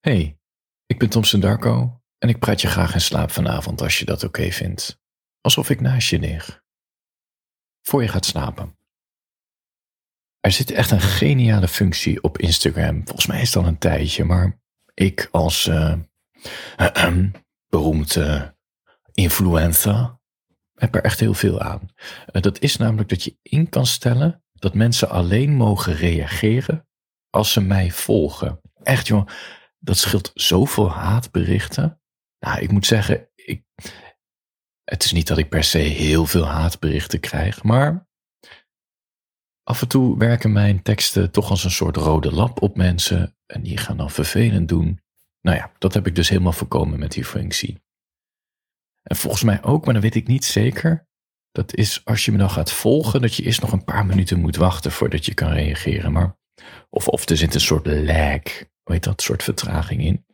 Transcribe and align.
Hey, 0.00 0.38
ik 0.86 0.98
ben 0.98 1.08
Thompson 1.08 1.40
Darko 1.40 2.00
en 2.18 2.28
ik 2.28 2.38
praat 2.38 2.60
je 2.60 2.68
graag 2.68 2.94
in 2.94 3.00
slaap 3.00 3.30
vanavond 3.30 3.80
als 3.80 3.98
je 3.98 4.04
dat 4.04 4.24
oké 4.24 4.50
vindt. 4.50 5.00
Alsof 5.40 5.70
ik 5.70 5.80
naast 5.80 6.08
je 6.08 6.18
lig. 6.18 6.62
Voor 7.82 8.02
je 8.02 8.08
gaat 8.08 8.24
slapen. 8.24 8.78
Er 10.40 10.52
zit 10.52 10.70
echt 10.70 10.90
een 10.90 11.00
geniale 11.00 11.68
functie 11.68 12.22
op 12.22 12.38
Instagram. 12.38 13.02
Volgens 13.04 13.26
mij 13.26 13.40
is 13.40 13.56
al 13.56 13.66
een 13.66 13.78
tijdje, 13.78 14.24
maar 14.24 14.60
ik 14.94 15.28
als 15.30 15.66
uh, 15.66 15.94
beroemd 17.68 18.16
uh, 18.16 18.48
influencer 19.12 20.18
heb 20.74 20.94
er 20.94 21.04
echt 21.04 21.20
heel 21.20 21.34
veel 21.34 21.60
aan. 21.60 21.88
Uh, 22.32 22.42
dat 22.42 22.60
is 22.60 22.76
namelijk 22.76 23.08
dat 23.08 23.24
je 23.24 23.38
in 23.42 23.68
kan 23.68 23.86
stellen 23.86 24.44
dat 24.52 24.74
mensen 24.74 25.10
alleen 25.10 25.54
mogen 25.54 25.94
reageren 25.94 26.88
als 27.30 27.52
ze 27.52 27.60
mij 27.60 27.90
volgen. 27.90 28.60
Echt 28.82 29.06
joh, 29.06 29.26
dat 29.80 29.98
scheelt 29.98 30.30
zoveel 30.34 30.90
haatberichten. 30.90 32.00
Nou, 32.38 32.60
ik 32.60 32.72
moet 32.72 32.86
zeggen, 32.86 33.28
ik, 33.34 33.64
het 34.84 35.04
is 35.04 35.12
niet 35.12 35.26
dat 35.26 35.38
ik 35.38 35.48
per 35.48 35.64
se 35.64 35.78
heel 35.78 36.26
veel 36.26 36.46
haatberichten 36.46 37.20
krijg, 37.20 37.62
maar 37.62 38.08
af 39.62 39.82
en 39.82 39.88
toe 39.88 40.18
werken 40.18 40.52
mijn 40.52 40.82
teksten 40.82 41.30
toch 41.30 41.50
als 41.50 41.64
een 41.64 41.70
soort 41.70 41.96
rode 41.96 42.32
lap 42.32 42.62
op 42.62 42.76
mensen 42.76 43.36
en 43.46 43.62
die 43.62 43.76
gaan 43.76 43.96
dan 43.96 44.10
vervelend 44.10 44.68
doen. 44.68 45.00
Nou 45.40 45.56
ja, 45.56 45.72
dat 45.78 45.94
heb 45.94 46.06
ik 46.06 46.14
dus 46.14 46.28
helemaal 46.28 46.52
voorkomen 46.52 46.98
met 46.98 47.12
die 47.12 47.24
functie. 47.24 47.82
En 49.02 49.16
volgens 49.16 49.42
mij 49.42 49.62
ook, 49.62 49.84
maar 49.84 49.92
dan 49.92 50.02
weet 50.02 50.14
ik 50.14 50.26
niet 50.26 50.44
zeker. 50.44 51.08
Dat 51.50 51.74
is 51.74 52.04
als 52.04 52.24
je 52.24 52.32
me 52.32 52.38
dan 52.38 52.50
gaat 52.50 52.72
volgen, 52.72 53.20
dat 53.20 53.34
je 53.34 53.42
eerst 53.42 53.60
nog 53.60 53.72
een 53.72 53.84
paar 53.84 54.06
minuten 54.06 54.40
moet 54.40 54.56
wachten 54.56 54.92
voordat 54.92 55.24
je 55.26 55.34
kan 55.34 55.52
reageren. 55.52 56.12
Maar, 56.12 56.36
of, 56.90 57.08
of 57.08 57.28
er 57.28 57.36
zit 57.36 57.54
een 57.54 57.60
soort 57.60 57.86
lag, 57.86 58.42
hoe 58.90 59.00
dat, 59.00 59.22
soort 59.22 59.42
vertraging 59.42 60.04
in. 60.04 60.24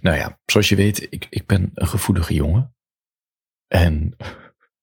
Nou 0.00 0.16
ja, 0.16 0.38
zoals 0.46 0.68
je 0.68 0.76
weet, 0.76 1.06
ik, 1.10 1.26
ik 1.30 1.46
ben 1.46 1.70
een 1.74 1.86
gevoelige 1.86 2.34
jongen. 2.34 2.74
En 3.66 4.16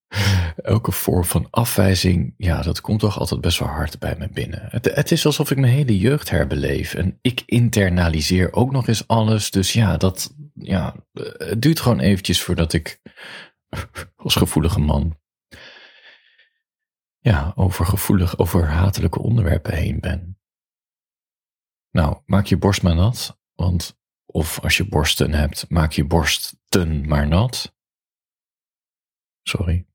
elke 0.55 0.91
vorm 0.91 1.23
van 1.25 1.47
afwijzing, 1.49 2.33
ja, 2.37 2.61
dat 2.61 2.81
komt 2.81 2.99
toch 2.99 3.19
altijd 3.19 3.41
best 3.41 3.59
wel 3.59 3.67
hard 3.67 3.99
bij 3.99 4.15
me 4.19 4.29
binnen. 4.29 4.67
Het, 4.69 4.95
het, 4.95 5.11
is 5.11 5.25
alsof 5.25 5.51
ik 5.51 5.57
mijn 5.57 5.73
hele 5.73 5.97
jeugd 5.97 6.29
herbeleef. 6.29 6.93
En 6.93 7.17
ik 7.21 7.43
internaliseer 7.45 8.53
ook 8.53 8.71
nog 8.71 8.87
eens 8.87 9.07
alles. 9.07 9.51
Dus 9.51 9.73
ja, 9.73 9.97
dat, 9.97 10.35
ja, 10.53 10.95
het 11.37 11.61
duurt 11.61 11.79
gewoon 11.79 11.99
eventjes 11.99 12.41
voordat 12.41 12.73
ik 12.73 12.99
als 14.15 14.35
gevoelige 14.35 14.79
man 14.79 15.17
ja, 17.27 17.51
over 17.55 17.85
gevoelig, 17.85 18.37
over 18.37 18.67
hatelijke 18.67 19.19
onderwerpen 19.19 19.73
heen 19.73 19.99
ben. 19.99 20.36
Nou, 21.97 22.21
maak 22.25 22.45
je 22.45 22.57
borst 22.57 22.81
maar 22.81 22.95
nat, 22.95 23.39
want 23.53 23.97
of 24.25 24.59
als 24.59 24.77
je 24.77 24.87
borsten 24.87 25.33
hebt, 25.33 25.69
maak 25.69 25.91
je 25.91 26.05
borsten 26.05 27.07
maar 27.07 27.27
nat. 27.27 27.75
Sorry, 29.43 29.87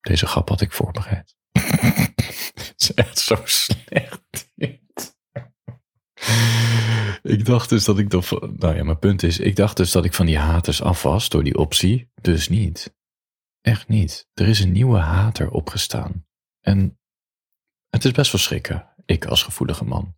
deze 0.00 0.26
grap 0.26 0.48
had 0.48 0.60
ik 0.60 0.72
voorbereid. 0.72 1.36
Het 1.52 2.74
is 2.76 2.94
echt 2.94 3.18
zo 3.18 3.36
slecht. 3.44 4.52
ik 7.22 7.44
dacht 7.44 7.68
dus 7.68 7.84
dat 7.84 7.98
ik 7.98 8.10
dat. 8.10 8.30
Nou 8.30 8.76
ja, 8.76 8.84
mijn 8.84 8.98
punt 8.98 9.22
is, 9.22 9.38
ik 9.38 9.56
dacht 9.56 9.76
dus 9.76 9.92
dat 9.92 10.04
ik 10.04 10.14
van 10.14 10.26
die 10.26 10.38
haters 10.38 10.82
af 10.82 11.02
was 11.02 11.28
door 11.28 11.44
die 11.44 11.58
optie. 11.58 12.10
Dus 12.20 12.48
niet. 12.48 12.94
Echt 13.60 13.88
niet. 13.88 14.28
Er 14.34 14.48
is 14.48 14.60
een 14.60 14.72
nieuwe 14.72 14.98
hater 14.98 15.50
opgestaan. 15.50 16.26
En 16.60 16.98
het 17.88 18.04
is 18.04 18.12
best 18.12 18.32
wel 18.32 18.40
schrikken, 18.40 18.94
ik 19.04 19.26
als 19.26 19.42
gevoelige 19.42 19.84
man. 19.84 20.16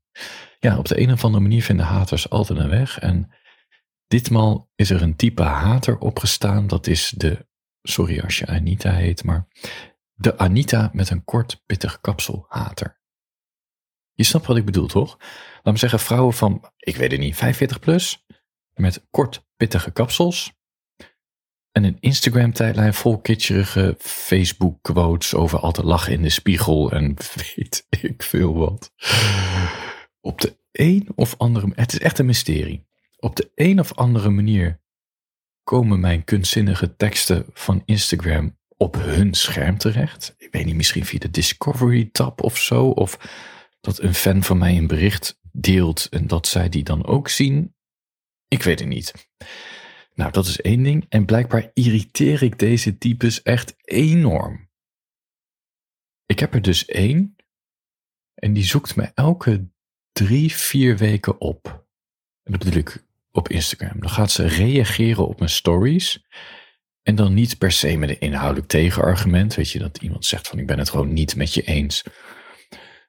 Ja, 0.59 0.79
op 0.79 0.89
de 0.89 1.01
een 1.01 1.13
of 1.13 1.25
andere 1.25 1.43
manier 1.43 1.63
vinden 1.63 1.87
haters 1.87 2.31
altijd 2.31 2.59
een 2.59 2.69
weg. 2.69 2.99
En 2.99 3.35
ditmaal 4.07 4.71
is 4.75 4.91
er 4.91 5.03
een 5.03 5.17
type 5.17 5.43
hater 5.43 5.99
opgestaan. 5.99 6.67
Dat 6.67 6.87
is 6.87 7.13
de, 7.17 7.47
sorry 7.83 8.21
als 8.21 8.39
je 8.39 8.47
Anita 8.47 8.93
heet, 8.93 9.25
maar 9.25 9.49
de 10.15 10.39
Anita 10.39 10.91
met 10.93 11.11
een 11.11 11.25
kort 11.25 11.63
pittig 11.67 12.01
kapsel 12.01 12.47
hater. 12.49 13.01
Je 14.13 14.25
snapt 14.25 14.47
wat 14.47 14.57
ik 14.57 14.65
bedoel, 14.65 14.87
toch? 14.87 15.17
Laat 15.63 15.75
me 15.75 15.79
zeggen, 15.79 15.99
vrouwen 15.99 16.35
van, 16.35 16.73
ik 16.77 16.97
weet 16.97 17.11
het 17.11 17.21
niet, 17.21 17.37
45 17.37 17.81
plus, 17.81 18.27
met 18.75 19.07
kort 19.11 19.47
pittige 19.57 19.91
kapsels, 19.91 20.57
en 21.77 21.85
een 21.85 21.97
Instagram-tijdlijn 22.01 22.95
vol 22.95 23.19
kitscherige 23.19 23.95
Facebook-quotes 23.99 25.35
over 25.35 25.59
altijd 25.59 25.87
lachen 25.87 26.13
in 26.13 26.23
de 26.23 26.29
spiegel 26.29 26.91
en 26.91 27.15
weet 27.57 27.87
ik 27.91 28.23
veel 28.23 28.55
wat. 28.55 28.93
Op 30.27 30.41
de 30.41 30.59
een 30.73 31.09
of 31.15 31.35
andere 31.39 31.73
het 31.75 31.93
is 31.93 31.99
echt 31.99 32.19
een 32.19 32.27
mysterie. 32.27 32.87
Op 33.17 33.37
de 33.37 33.51
een 33.55 33.81
of 33.81 33.95
andere 33.95 34.31
manier 34.31 34.81
komen 35.63 36.01
mijn 36.01 36.25
kunstzinnige 36.25 36.97
teksten 36.97 37.47
van 37.53 37.83
Instagram 37.85 38.59
op 38.77 38.95
hun 38.95 39.35
scherm 39.35 39.79
terecht. 39.79 40.35
Ik 40.39 40.53
weet 40.53 40.65
niet, 40.65 40.75
misschien 40.75 41.05
via 41.05 41.19
de 41.19 41.31
Discovery-tab 41.31 42.43
of 42.43 42.59
zo. 42.59 42.89
Of 42.89 43.19
dat 43.81 44.01
een 44.01 44.15
fan 44.15 44.43
van 44.43 44.59
mij 44.59 44.77
een 44.77 44.87
bericht 44.87 45.41
deelt 45.53 46.07
en 46.11 46.27
dat 46.27 46.47
zij 46.47 46.69
die 46.69 46.85
dan 46.85 47.07
ook 47.07 47.29
zien. 47.29 47.75
Ik 48.49 48.63
weet 48.63 48.79
het 48.79 48.89
niet. 48.89 49.31
Nou, 50.15 50.33
dat 50.33 50.47
is 50.47 50.61
één 50.61 50.83
ding. 50.83 51.07
En 51.09 51.25
blijkbaar 51.25 51.71
irriteer 51.75 52.43
ik 52.43 52.59
deze 52.59 52.99
types 52.99 53.43
echt 53.43 53.75
enorm. 53.85 54.71
Ik 56.27 56.39
heb 56.39 56.55
er 56.55 56.63
dus 56.63 56.85
één. 56.85 57.37
En 58.35 58.53
die 58.53 58.65
zoekt 58.65 58.97
me 58.97 59.11
elke 59.15 59.75
drie, 60.17 60.55
vier 60.55 60.97
weken 60.97 61.41
op. 61.41 61.85
En 62.43 62.53
dat 62.53 62.65
bedoel 62.65 62.79
ik 62.79 63.05
op 63.33 63.49
Instagram. 63.49 64.01
Dan 64.01 64.11
gaat 64.11 64.31
ze 64.31 64.47
reageren 64.47 65.29
op 65.29 65.39
mijn 65.39 65.51
stories. 65.51 66.25
En 67.03 67.15
dan 67.15 67.35
niet 67.35 67.59
per 67.59 67.73
se 67.73 67.97
met 67.97 68.09
een 68.09 68.21
inhoudelijk 68.21 68.69
tegenargument. 68.69 69.55
Weet 69.55 69.71
je, 69.71 69.79
dat 69.79 69.99
iemand 69.99 70.25
zegt 70.25 70.49
van 70.49 70.59
ik 70.59 70.67
ben 70.67 70.79
het 70.79 70.91
gewoon 70.91 71.13
niet 71.13 71.37
met 71.37 71.55
je 71.55 71.63
eens. 71.63 72.05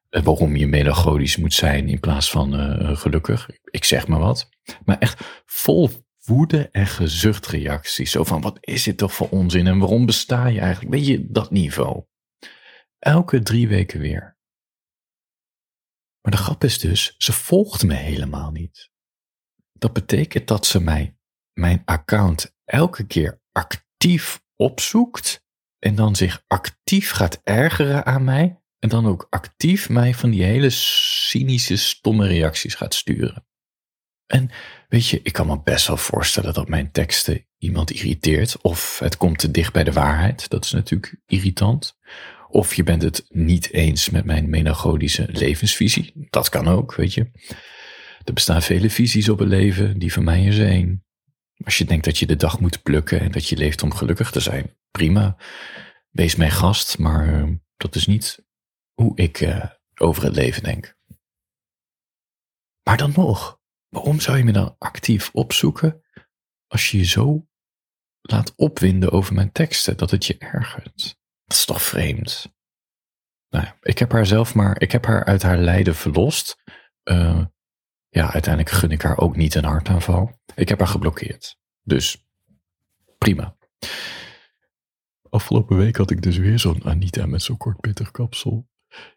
Eh, 0.10 0.24
waarom 0.24 0.56
je 0.56 0.68
melancholisch 0.68 1.38
moet 1.38 1.54
zijn 1.54 1.88
in 1.88 2.00
plaats 2.00 2.30
van 2.30 2.60
uh, 2.60 2.98
gelukkig. 2.98 3.50
Ik 3.64 3.84
zeg 3.84 4.08
maar 4.08 4.20
wat. 4.20 4.50
Maar 4.86 4.98
echt 4.98 5.44
vol 5.46 5.90
woede 6.24 6.70
en 6.72 6.88
gezuchtreacties. 6.88 8.12
Zo 8.12 8.24
van, 8.24 8.42
wat 8.42 8.58
is 8.62 8.84
dit 8.84 8.98
toch 8.98 9.14
voor 9.14 9.30
onzin 9.30 9.68
en 9.68 9.80
waarom 9.80 10.06
besta 10.06 10.48
je 10.48 10.60
eigenlijk? 10.60 10.96
Weet 10.96 11.08
je, 11.08 11.26
dat 11.30 11.52
niveau. 11.52 12.04
Elke 13.00 13.42
drie 13.42 13.68
weken 13.68 14.00
weer. 14.00 14.37
Maar 16.28 16.36
de 16.36 16.44
grap 16.44 16.64
is 16.64 16.80
dus, 16.80 17.16
ze 17.18 17.34
volgt 17.34 17.84
me 17.84 17.94
helemaal 17.94 18.52
niet. 18.52 18.90
Dat 19.74 19.94
betekent 19.94 20.48
dat 20.48 20.66
ze 20.66 20.82
mij, 20.82 21.18
mijn 21.54 21.82
account 21.86 22.56
elke 22.66 23.06
keer 23.06 23.42
actief 23.52 24.42
opzoekt 24.56 25.46
en 25.80 25.96
dan 25.96 26.16
zich 26.16 26.44
actief 26.48 27.12
gaat 27.12 27.42
ergeren 27.44 28.06
aan 28.06 28.24
mij 28.24 28.62
en 28.80 28.90
dan 28.90 29.06
ook 29.06 29.28
actief 29.30 29.90
mij 29.90 30.14
van 30.14 30.30
die 30.30 30.44
hele 30.44 30.70
cynische, 30.70 31.76
stomme 31.76 32.28
reacties 32.28 32.76
gaat 32.76 32.94
sturen. 32.94 33.48
En 34.26 34.50
weet 34.88 35.08
je, 35.08 35.20
ik 35.24 35.34
kan 35.34 35.48
me 35.48 35.62
best 35.62 35.88
wel 35.88 35.98
voorstellen 35.98 36.54
dat 36.54 36.68
mijn 36.68 36.92
teksten 36.92 37.48
iemand 37.58 37.92
irriteert. 37.92 38.62
Of 38.62 39.00
het 39.00 39.18
komt 39.18 39.38
te 39.38 39.52
dicht 39.52 39.74
bij 39.74 39.84
de 39.84 39.94
waarheid. 39.94 40.50
Dat 40.50 40.66
is 40.66 40.72
natuurlijk 40.72 41.16
irritant. 41.26 41.98
Of 42.50 42.74
je 42.74 42.84
bent 42.84 43.02
het 43.02 43.26
niet 43.30 43.72
eens 43.72 44.10
met 44.10 44.26
mijn 44.26 44.50
melancholische 44.50 45.28
levensvisie. 45.30 46.28
Dat 46.30 46.50
kan 46.50 46.68
ook, 46.68 46.96
weet 46.96 47.14
je. 47.14 47.32
Er 48.24 48.34
bestaan 48.34 48.62
vele 48.62 48.90
visies 48.90 49.30
op 49.30 49.40
het 49.40 49.48
leven, 49.48 50.00
die 50.00 50.14
van 50.14 50.24
mij 50.24 50.46
is 50.46 50.60
één. 50.60 51.06
Als 51.64 51.78
je 51.78 51.86
denkt 51.86 52.06
dat 52.06 52.18
je 52.18 52.26
de 52.26 52.36
dag 52.36 52.60
moet 52.60 52.84
plukken 52.84 53.20
en 53.20 53.32
dat 53.32 53.48
je 53.48 53.58
leeft 53.58 53.84
om 53.84 53.94
gelukkig 53.94 54.32
te 54.32 54.40
zijn, 54.40 54.78
prima. 54.92 55.38
Wees 56.10 56.36
mijn 56.36 56.52
gast, 56.52 56.98
maar 56.98 57.28
uh, 57.28 57.56
dat 57.78 57.96
is 57.96 58.08
niet 58.08 58.46
hoe 58.94 59.12
ik 59.16 59.42
uh, 59.42 59.66
over 59.96 60.24
het 60.24 60.36
leven 60.36 60.64
denk. 60.64 60.96
Maar 62.84 62.98
dan 62.98 63.12
nog, 63.16 63.58
Waarom 63.90 64.20
zou 64.20 64.38
je 64.38 64.44
me 64.44 64.52
dan 64.52 64.76
actief 64.78 65.30
opzoeken 65.34 66.02
als 66.68 66.92
je 66.92 66.98
je 66.98 67.06
zo 67.06 67.48
laat 68.22 68.56
opwinden 68.56 69.12
over 69.12 69.34
mijn 69.34 69.52
teksten 69.52 69.98
dat 69.98 70.12
het 70.12 70.26
je 70.26 70.38
ergert? 70.38 71.20
Dat 71.48 71.58
is 71.58 71.66
toch 71.66 71.82
vreemd? 71.82 72.56
Nou 73.50 73.66
ja, 73.66 73.78
ik 73.82 73.98
heb 74.00 74.12
haar 74.12 74.26
zelf 74.26 74.56
maar, 74.56 74.82
ik 74.82 74.92
heb 74.92 75.06
haar 75.06 75.26
uit 75.26 75.42
haar 75.42 75.58
lijden 75.58 75.96
verlost. 75.96 76.64
Uh, 77.04 77.46
ja, 78.10 78.32
uiteindelijk 78.34 78.76
gun 78.76 78.92
ik 78.92 79.02
haar 79.02 79.18
ook 79.18 79.36
niet 79.36 79.56
een 79.56 79.64
hartaanval. 79.64 80.40
Ik 80.56 80.70
heb 80.70 80.80
haar 80.80 80.88
geblokkeerd. 80.88 81.58
Dus 81.84 82.28
prima. 83.18 83.58
Afgelopen 85.30 85.78
week 85.78 85.96
had 85.96 86.12
ik 86.12 86.22
dus 86.22 86.38
weer 86.38 86.60
zo'n 86.60 86.84
Anita 86.84 87.26
met 87.26 87.42
zo'n 87.42 87.58
kort 87.58 87.80
pittig 87.80 88.12
kapsel. 88.12 88.70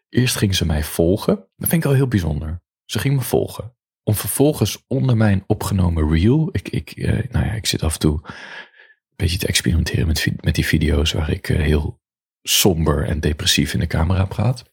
Eerst 0.09 0.35
ging 0.35 0.55
ze 0.55 0.65
mij 0.65 0.83
volgen. 0.83 1.35
Dat 1.35 1.69
vind 1.69 1.83
ik 1.83 1.89
al 1.89 1.95
heel 1.95 2.07
bijzonder. 2.07 2.61
Ze 2.85 2.99
ging 2.99 3.15
me 3.15 3.21
volgen 3.21 3.75
om 4.03 4.15
vervolgens 4.15 4.83
onder 4.87 5.17
mijn 5.17 5.43
opgenomen 5.47 6.09
reel, 6.09 6.49
ik, 6.51 6.69
ik, 6.69 6.91
eh, 6.91 7.31
nou 7.31 7.45
ja, 7.45 7.51
ik 7.51 7.65
zit 7.65 7.83
af 7.83 7.93
en 7.93 7.99
toe 7.99 8.19
een 8.23 9.15
beetje 9.15 9.37
te 9.37 9.47
experimenteren 9.47 10.07
met, 10.07 10.27
met 10.41 10.55
die 10.55 10.65
video's 10.65 11.11
waar 11.11 11.29
ik 11.29 11.49
eh, 11.49 11.57
heel 11.57 12.00
somber 12.41 13.07
en 13.07 13.19
depressief 13.19 13.73
in 13.73 13.79
de 13.79 13.87
camera 13.87 14.25
praat. 14.25 14.63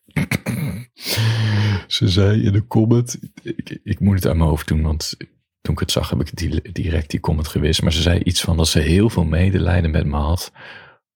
Ze 1.86 2.08
zei 2.08 2.42
in 2.44 2.52
de 2.52 2.66
comment, 2.66 3.18
ik, 3.42 3.80
ik 3.82 4.00
moet 4.00 4.14
het 4.14 4.26
aan 4.26 4.36
mijn 4.36 4.48
hoofd 4.48 4.68
doen, 4.68 4.82
want 4.82 5.16
toen 5.60 5.74
ik 5.74 5.78
het 5.80 5.90
zag, 5.90 6.10
heb 6.10 6.20
ik 6.20 6.36
die, 6.36 6.72
direct 6.72 7.10
die 7.10 7.20
comment 7.20 7.48
gewist. 7.48 7.82
Maar 7.82 7.92
ze 7.92 8.02
zei 8.02 8.18
iets 8.22 8.40
van 8.40 8.56
dat 8.56 8.68
ze 8.68 8.78
heel 8.78 9.10
veel 9.10 9.24
medelijden 9.24 9.90
met 9.90 10.06
me 10.06 10.16
had. 10.16 10.52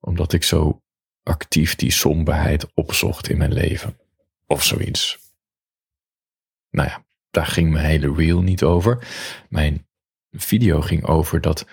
Omdat 0.01 0.33
ik 0.33 0.43
zo 0.43 0.83
actief 1.23 1.75
die 1.75 1.91
somberheid 1.91 2.75
opzocht 2.75 3.29
in 3.29 3.39
mijn 3.39 3.53
leven. 3.53 3.97
Of 4.47 4.65
zoiets. 4.65 5.19
Nou 6.71 6.89
ja, 6.89 7.07
daar 7.31 7.47
ging 7.47 7.71
mijn 7.71 7.85
hele 7.85 8.15
reel 8.15 8.43
niet 8.43 8.63
over. 8.63 9.07
Mijn 9.49 9.87
video 10.31 10.81
ging 10.81 11.05
over 11.05 11.41
dat 11.41 11.67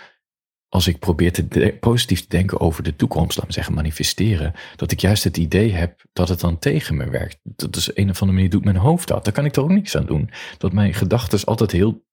als 0.70 0.88
ik 0.88 1.00
probeer 1.00 1.32
te 1.34 1.78
positief 1.80 2.22
te 2.22 2.28
denken 2.28 2.60
over 2.60 2.84
de 2.84 2.96
toekomst, 2.96 3.38
laat 3.38 3.48
me 3.48 3.54
zeggen 3.54 3.74
manifesteren, 3.74 4.54
dat 4.76 4.92
ik 4.92 5.00
juist 5.00 5.24
het 5.24 5.38
idee 5.38 5.72
heb 5.72 6.04
dat 6.14 6.30
het 6.30 6.40
dan 6.40 6.60
tegen 6.60 6.98
me 6.98 7.10
werkt. 7.10 7.40
Dat 7.44 7.76
is 7.76 7.96
een 7.96 8.10
of 8.10 8.22
andere 8.22 8.38
manier 8.38 8.50
doet 8.50 8.64
mijn 8.64 8.76
hoofd 8.76 9.08
dat. 9.08 9.24
Daar 9.24 9.34
kan 9.34 9.46
ik 9.46 9.52
toch 9.52 9.64
ook 9.64 9.70
niks 9.70 9.96
aan 9.96 10.06
doen. 10.06 10.30
Dat 10.58 10.74
mijn 10.74 10.94
gedachten 10.94 11.46
altijd 11.46 11.72
heel 11.72 12.06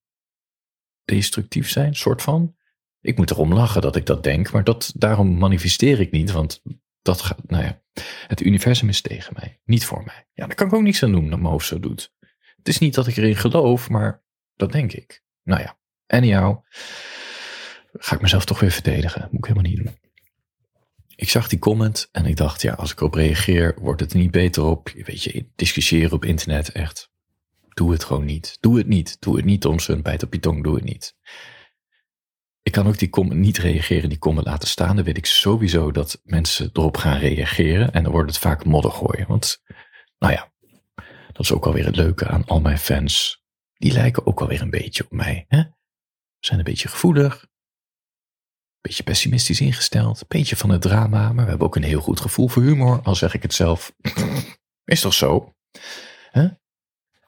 destructief 1.05 1.71
zijn, 1.71 1.95
soort 1.95 2.23
van. 2.23 2.57
Ik 3.01 3.17
moet 3.17 3.31
erom 3.31 3.53
lachen 3.53 3.83
dat 3.83 3.97
ik 3.97 4.07
dat 4.07 4.23
denk, 4.23 4.53
maar 4.53 4.65
dat, 4.65 4.93
daarom 4.97 5.39
manifesteer 5.39 6.01
ik 6.01 6.11
niet, 6.11 6.31
want 6.31 6.63
dat 7.03 7.21
gaat, 7.21 7.39
nou 7.47 7.65
ja, 7.65 7.83
het 8.27 8.41
universum 8.41 8.89
is 8.89 9.01
tegen 9.01 9.33
mij, 9.37 9.61
niet 9.65 9.85
voor 9.85 10.03
mij. 10.05 10.27
Ja, 10.33 10.47
daar 10.47 10.55
kan 10.57 10.67
ik 10.67 10.73
ook 10.73 10.83
niks 10.83 11.03
aan 11.03 11.13
doen 11.13 11.31
dat 11.31 11.39
mijn 11.39 11.51
hoofd 11.51 11.67
zo 11.67 11.81
doet. 11.81 12.15
Het 12.57 12.69
is 12.69 12.79
niet 12.79 12.95
dat 12.95 13.07
ik 13.07 13.17
erin 13.17 13.37
geloof, 13.37 13.89
maar 13.89 14.25
dat 14.55 14.73
denk 14.73 14.93
ik. 14.93 15.23
Nou 15.43 15.61
ja, 15.61 15.79
anyhow, 16.07 16.65
ga 17.99 18.15
ik 18.15 18.21
mezelf 18.21 18.45
toch 18.45 18.61
weer 18.61 18.71
verdedigen. 18.71 19.29
Moet 19.31 19.47
ik 19.47 19.55
helemaal 19.55 19.71
niet 19.71 19.85
doen. 19.85 19.97
Ik 21.17 21.31
zag 21.31 21.49
die 21.49 21.59
comment 21.59 22.09
en 22.13 22.27
ik 22.27 22.37
dacht, 22.37 22.63
ja, 22.63 22.73
als 22.73 22.93
ik 22.93 22.99
erop 23.01 23.15
reageer, 23.15 23.75
wordt 23.81 24.01
het 24.01 24.13
er 24.13 24.19
niet 24.19 24.31
beter 24.31 24.65
op. 24.65 24.89
Weet 24.89 25.23
je, 25.23 25.47
discussiëren 25.57 26.13
op 26.13 26.25
internet, 26.25 26.73
echt. 26.73 27.11
Doe 27.69 27.93
het 27.93 28.05
gewoon 28.05 28.25
niet. 28.25 28.57
Doe 28.61 28.79
het 28.79 28.87
niet. 28.87 29.17
Doe 29.21 29.37
het 29.37 29.45
niet 29.45 29.67
om 29.67 29.81
zo'n 29.81 30.03
bijt 30.03 30.23
op 30.23 30.33
je 30.33 30.41
tong. 30.41 30.63
Doe 30.63 30.75
het 30.75 30.85
niet. 30.85 31.17
Ik 32.63 32.73
kan 32.73 32.87
ook 32.87 32.99
die 32.99 33.09
comment 33.09 33.41
niet 33.41 33.59
reageren, 33.59 34.09
die 34.09 34.19
comment 34.19 34.47
laten 34.47 34.69
staan. 34.69 34.97
Dan 34.97 35.05
weet 35.05 35.17
ik 35.17 35.27
sowieso 35.27 35.93
dat 35.93 36.21
mensen 36.25 36.71
erop 36.73 36.97
gaan 36.97 37.19
reageren. 37.19 37.93
En 37.93 38.03
dan 38.03 38.13
wordt 38.13 38.31
het 38.31 38.39
vaak 38.39 38.65
modder 38.65 38.91
gooien. 38.91 39.27
Want, 39.27 39.63
nou 40.19 40.33
ja, 40.33 40.53
dat 41.33 41.45
is 41.45 41.53
ook 41.53 41.67
alweer 41.67 41.85
het 41.85 41.97
leuke 41.97 42.27
aan 42.27 42.45
al 42.45 42.61
mijn 42.61 42.79
fans. 42.79 43.43
Die 43.75 43.93
lijken 43.93 44.27
ook 44.27 44.41
alweer 44.41 44.61
een 44.61 44.71
beetje 44.71 45.05
op 45.05 45.11
mij. 45.11 45.45
Hè? 45.49 45.63
Zijn 46.39 46.59
een 46.59 46.65
beetje 46.65 46.89
gevoelig. 46.89 47.47
Beetje 48.87 49.03
pessimistisch 49.03 49.61
ingesteld. 49.61 50.29
Beetje 50.29 50.57
van 50.57 50.71
het 50.71 50.81
drama. 50.81 51.33
Maar 51.33 51.45
we 51.45 51.51
hebben 51.51 51.67
ook 51.67 51.77
een 51.77 51.83
heel 51.83 52.01
goed 52.01 52.21
gevoel 52.21 52.49
voor 52.49 52.63
humor. 52.63 53.03
Al 53.03 53.15
zeg 53.15 53.35
ik 53.35 53.43
het 53.43 53.55
zelf. 53.55 53.93
Is 54.85 55.01
toch 55.01 55.15
zo? 55.15 55.55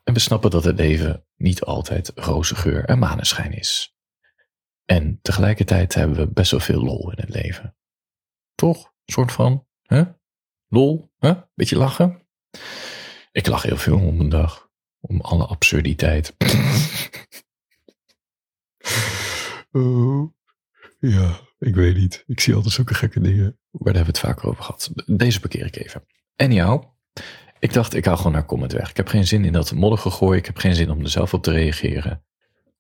En 0.05 0.15
we 0.15 0.19
snappen 0.19 0.51
dat 0.51 0.65
het 0.65 0.79
leven 0.79 1.27
niet 1.37 1.63
altijd 1.63 2.13
roze 2.15 2.55
geur 2.55 2.85
en 2.85 2.99
maneschijn 2.99 3.53
is. 3.53 3.95
En 4.85 5.19
tegelijkertijd 5.23 5.95
hebben 5.95 6.17
we 6.17 6.33
best 6.33 6.51
wel 6.51 6.61
veel 6.61 6.83
lol 6.83 7.11
in 7.11 7.19
het 7.21 7.29
leven. 7.29 7.77
Toch? 8.55 8.85
Een 8.85 9.13
soort 9.13 9.33
van? 9.33 9.67
Lol? 10.69 11.11
Beetje 11.55 11.77
lachen. 11.77 12.27
Ik 13.33 13.47
lach 13.47 13.63
heel 13.63 13.77
veel 13.77 13.99
om 13.99 14.21
een 14.21 14.29
dag. 14.29 14.71
Om 15.01 15.21
alle 15.21 15.47
absurditeit. 15.47 16.37
oh, 19.73 20.33
ja, 20.99 21.48
ik 21.59 21.75
weet 21.75 21.97
niet. 21.97 22.25
Ik 22.27 22.41
zie 22.41 22.55
altijd 22.55 22.75
zulke 22.75 22.95
gekke 22.95 23.21
dingen. 23.21 23.59
Maar 23.71 23.93
daar 23.93 23.95
hebben 23.95 24.15
we 24.15 24.19
het 24.21 24.29
vaker 24.29 24.49
over 24.49 24.63
gehad. 24.63 24.93
Deze 25.07 25.41
parkeer 25.41 25.67
ik 25.67 25.77
even. 25.77 26.05
En 26.37 26.53
jou? 26.53 26.85
Ik 27.59 27.73
dacht, 27.73 27.95
ik 27.95 28.05
haal 28.05 28.17
gewoon 28.17 28.33
naar 28.33 28.45
comment 28.45 28.73
weg. 28.73 28.91
Ik 28.91 28.97
heb 28.97 29.09
geen 29.09 29.27
zin 29.27 29.45
in 29.45 29.53
dat 29.53 29.73
modder 29.73 29.99
gegooid. 29.99 30.39
Ik 30.39 30.47
heb 30.47 30.57
geen 30.57 30.75
zin 30.75 30.91
om 30.91 31.01
er 31.01 31.09
zelf 31.09 31.35
op 31.35 31.43
te 31.43 31.51
reageren. 31.51 32.25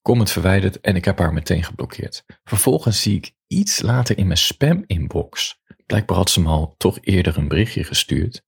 Comment 0.02 0.30
verwijderd 0.30 0.80
en 0.80 0.96
ik 0.96 1.04
heb 1.04 1.18
haar 1.18 1.32
meteen 1.32 1.64
geblokkeerd. 1.64 2.24
Vervolgens 2.44 3.02
zie 3.02 3.16
ik 3.16 3.34
iets 3.46 3.80
later 3.80 4.18
in 4.18 4.26
mijn 4.26 4.38
spam-inbox. 4.38 5.60
Blijkbaar 5.86 6.16
had 6.16 6.30
ze 6.30 6.40
me 6.40 6.48
al 6.48 6.74
toch 6.76 6.98
eerder 7.00 7.38
een 7.38 7.48
berichtje 7.48 7.84
gestuurd. 7.84 8.46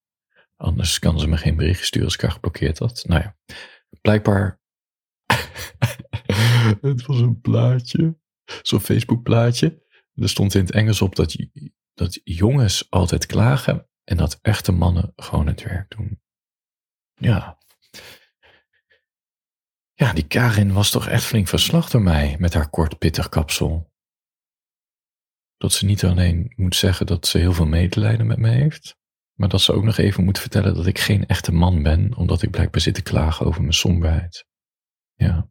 Anders 0.57 0.99
kan 0.99 1.21
ze 1.21 1.29
me 1.29 1.37
geen 1.37 1.57
berichtje 1.57 1.85
sturen 1.85 2.07
als 2.07 2.15
ik 2.15 2.21
haar 2.21 2.31
geblokkeerd 2.31 2.79
had. 2.79 3.05
Nou 3.07 3.23
ja, 3.23 3.37
blijkbaar. 4.01 4.61
het 6.81 7.07
was 7.07 7.21
een 7.21 7.41
plaatje. 7.41 8.19
Zo'n 8.63 8.81
Facebook 8.81 9.23
plaatje. 9.23 9.83
Er 10.21 10.29
stond 10.29 10.55
in 10.55 10.61
het 10.61 10.71
Engels 10.71 11.03
op 11.03 11.15
dat, 11.15 11.37
dat 11.95 12.21
jongens 12.25 12.91
altijd 12.91 13.27
klagen 13.27 13.89
en 14.05 14.17
dat 14.17 14.39
echte 14.43 14.73
mannen 14.73 15.13
gewoon 15.17 15.47
het 15.47 15.63
werk 15.63 15.91
doen. 15.91 16.23
Ja. 17.15 17.59
Ja, 19.95 20.13
die 20.13 20.27
Karin 20.27 20.73
was 20.73 20.91
toch 20.91 21.07
echt 21.07 21.25
flink 21.25 21.49
verslag 21.49 21.91
door 21.91 22.03
mij 22.03 22.37
met 22.39 22.55
haar 22.55 22.71
kort 22.71 22.99
pittig 22.99 23.29
kapsel. 23.29 23.93
Dat 25.57 25.73
ze 25.73 25.85
niet 25.85 26.05
alleen 26.05 26.53
moet 26.57 26.77
zeggen 26.77 27.07
dat 27.07 27.27
ze 27.27 27.39
heel 27.39 27.53
veel 27.53 27.67
medelijden 27.67 28.27
met 28.27 28.39
me 28.39 28.49
heeft, 28.49 28.97
maar 29.35 29.49
dat 29.49 29.61
ze 29.61 29.73
ook 29.73 29.85
nog 29.85 29.97
even 29.97 30.25
moet 30.25 30.39
vertellen 30.39 30.75
dat 30.75 30.87
ik 30.87 30.99
geen 30.99 31.27
echte 31.27 31.53
man 31.53 31.83
ben, 31.83 32.17
omdat 32.17 32.43
ik 32.43 32.51
blijkbaar 32.51 32.81
zit 32.81 32.95
te 32.95 33.03
klagen 33.03 33.47
over 33.47 33.61
mijn 33.61 33.73
somberheid. 33.73 34.47
Ja. 35.15 35.51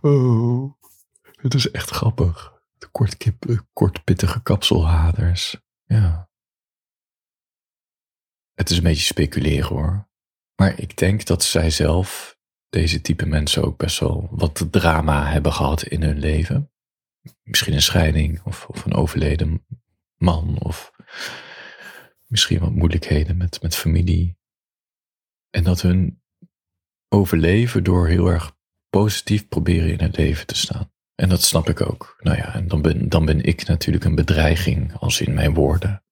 Oh, 0.00 0.72
het 1.40 1.54
is 1.54 1.70
echt 1.70 1.90
grappig. 1.90 2.56
De 2.78 2.86
kort, 2.86 3.16
kip, 3.16 3.64
kort 3.72 4.04
pittige 4.04 4.42
kapselhaders. 4.42 5.56
Ja. 5.84 6.30
Het 8.54 8.70
is 8.70 8.76
een 8.76 8.82
beetje 8.82 9.04
speculeren 9.04 9.68
hoor. 9.68 10.08
Maar 10.54 10.78
ik 10.78 10.96
denk 10.96 11.24
dat 11.24 11.42
zij 11.42 11.70
zelf, 11.70 12.38
deze 12.68 13.00
type 13.00 13.26
mensen, 13.26 13.64
ook 13.64 13.76
best 13.76 13.98
wel 13.98 14.28
wat 14.30 14.66
drama 14.70 15.30
hebben 15.30 15.52
gehad 15.52 15.82
in 15.82 16.02
hun 16.02 16.18
leven. 16.18 16.72
Misschien 17.42 17.74
een 17.74 17.82
scheiding 17.82 18.42
of, 18.44 18.66
of 18.66 18.84
een 18.84 18.94
overleden 18.94 19.66
man 20.16 20.58
of 20.58 20.90
misschien 22.26 22.58
wat 22.58 22.72
moeilijkheden 22.72 23.36
met, 23.36 23.62
met 23.62 23.74
familie. 23.74 24.38
En 25.50 25.64
dat 25.64 25.80
hun 25.80 26.22
overleven 27.08 27.84
door 27.84 28.08
heel 28.08 28.26
erg 28.26 28.56
positief 28.90 29.48
proberen 29.48 29.92
in 29.92 30.00
het 30.00 30.16
leven 30.16 30.46
te 30.46 30.56
staan. 30.56 30.92
En 31.14 31.28
dat 31.28 31.42
snap 31.42 31.68
ik 31.68 31.80
ook. 31.80 32.16
Nou 32.20 32.36
ja, 32.36 32.54
en 32.54 32.68
dan 32.68 32.82
ben, 32.82 33.08
dan 33.08 33.24
ben 33.24 33.42
ik 33.42 33.66
natuurlijk 33.66 34.04
een 34.04 34.14
bedreiging 34.14 34.94
als 34.94 35.20
in 35.20 35.34
mijn 35.34 35.54
woorden. 35.54 36.04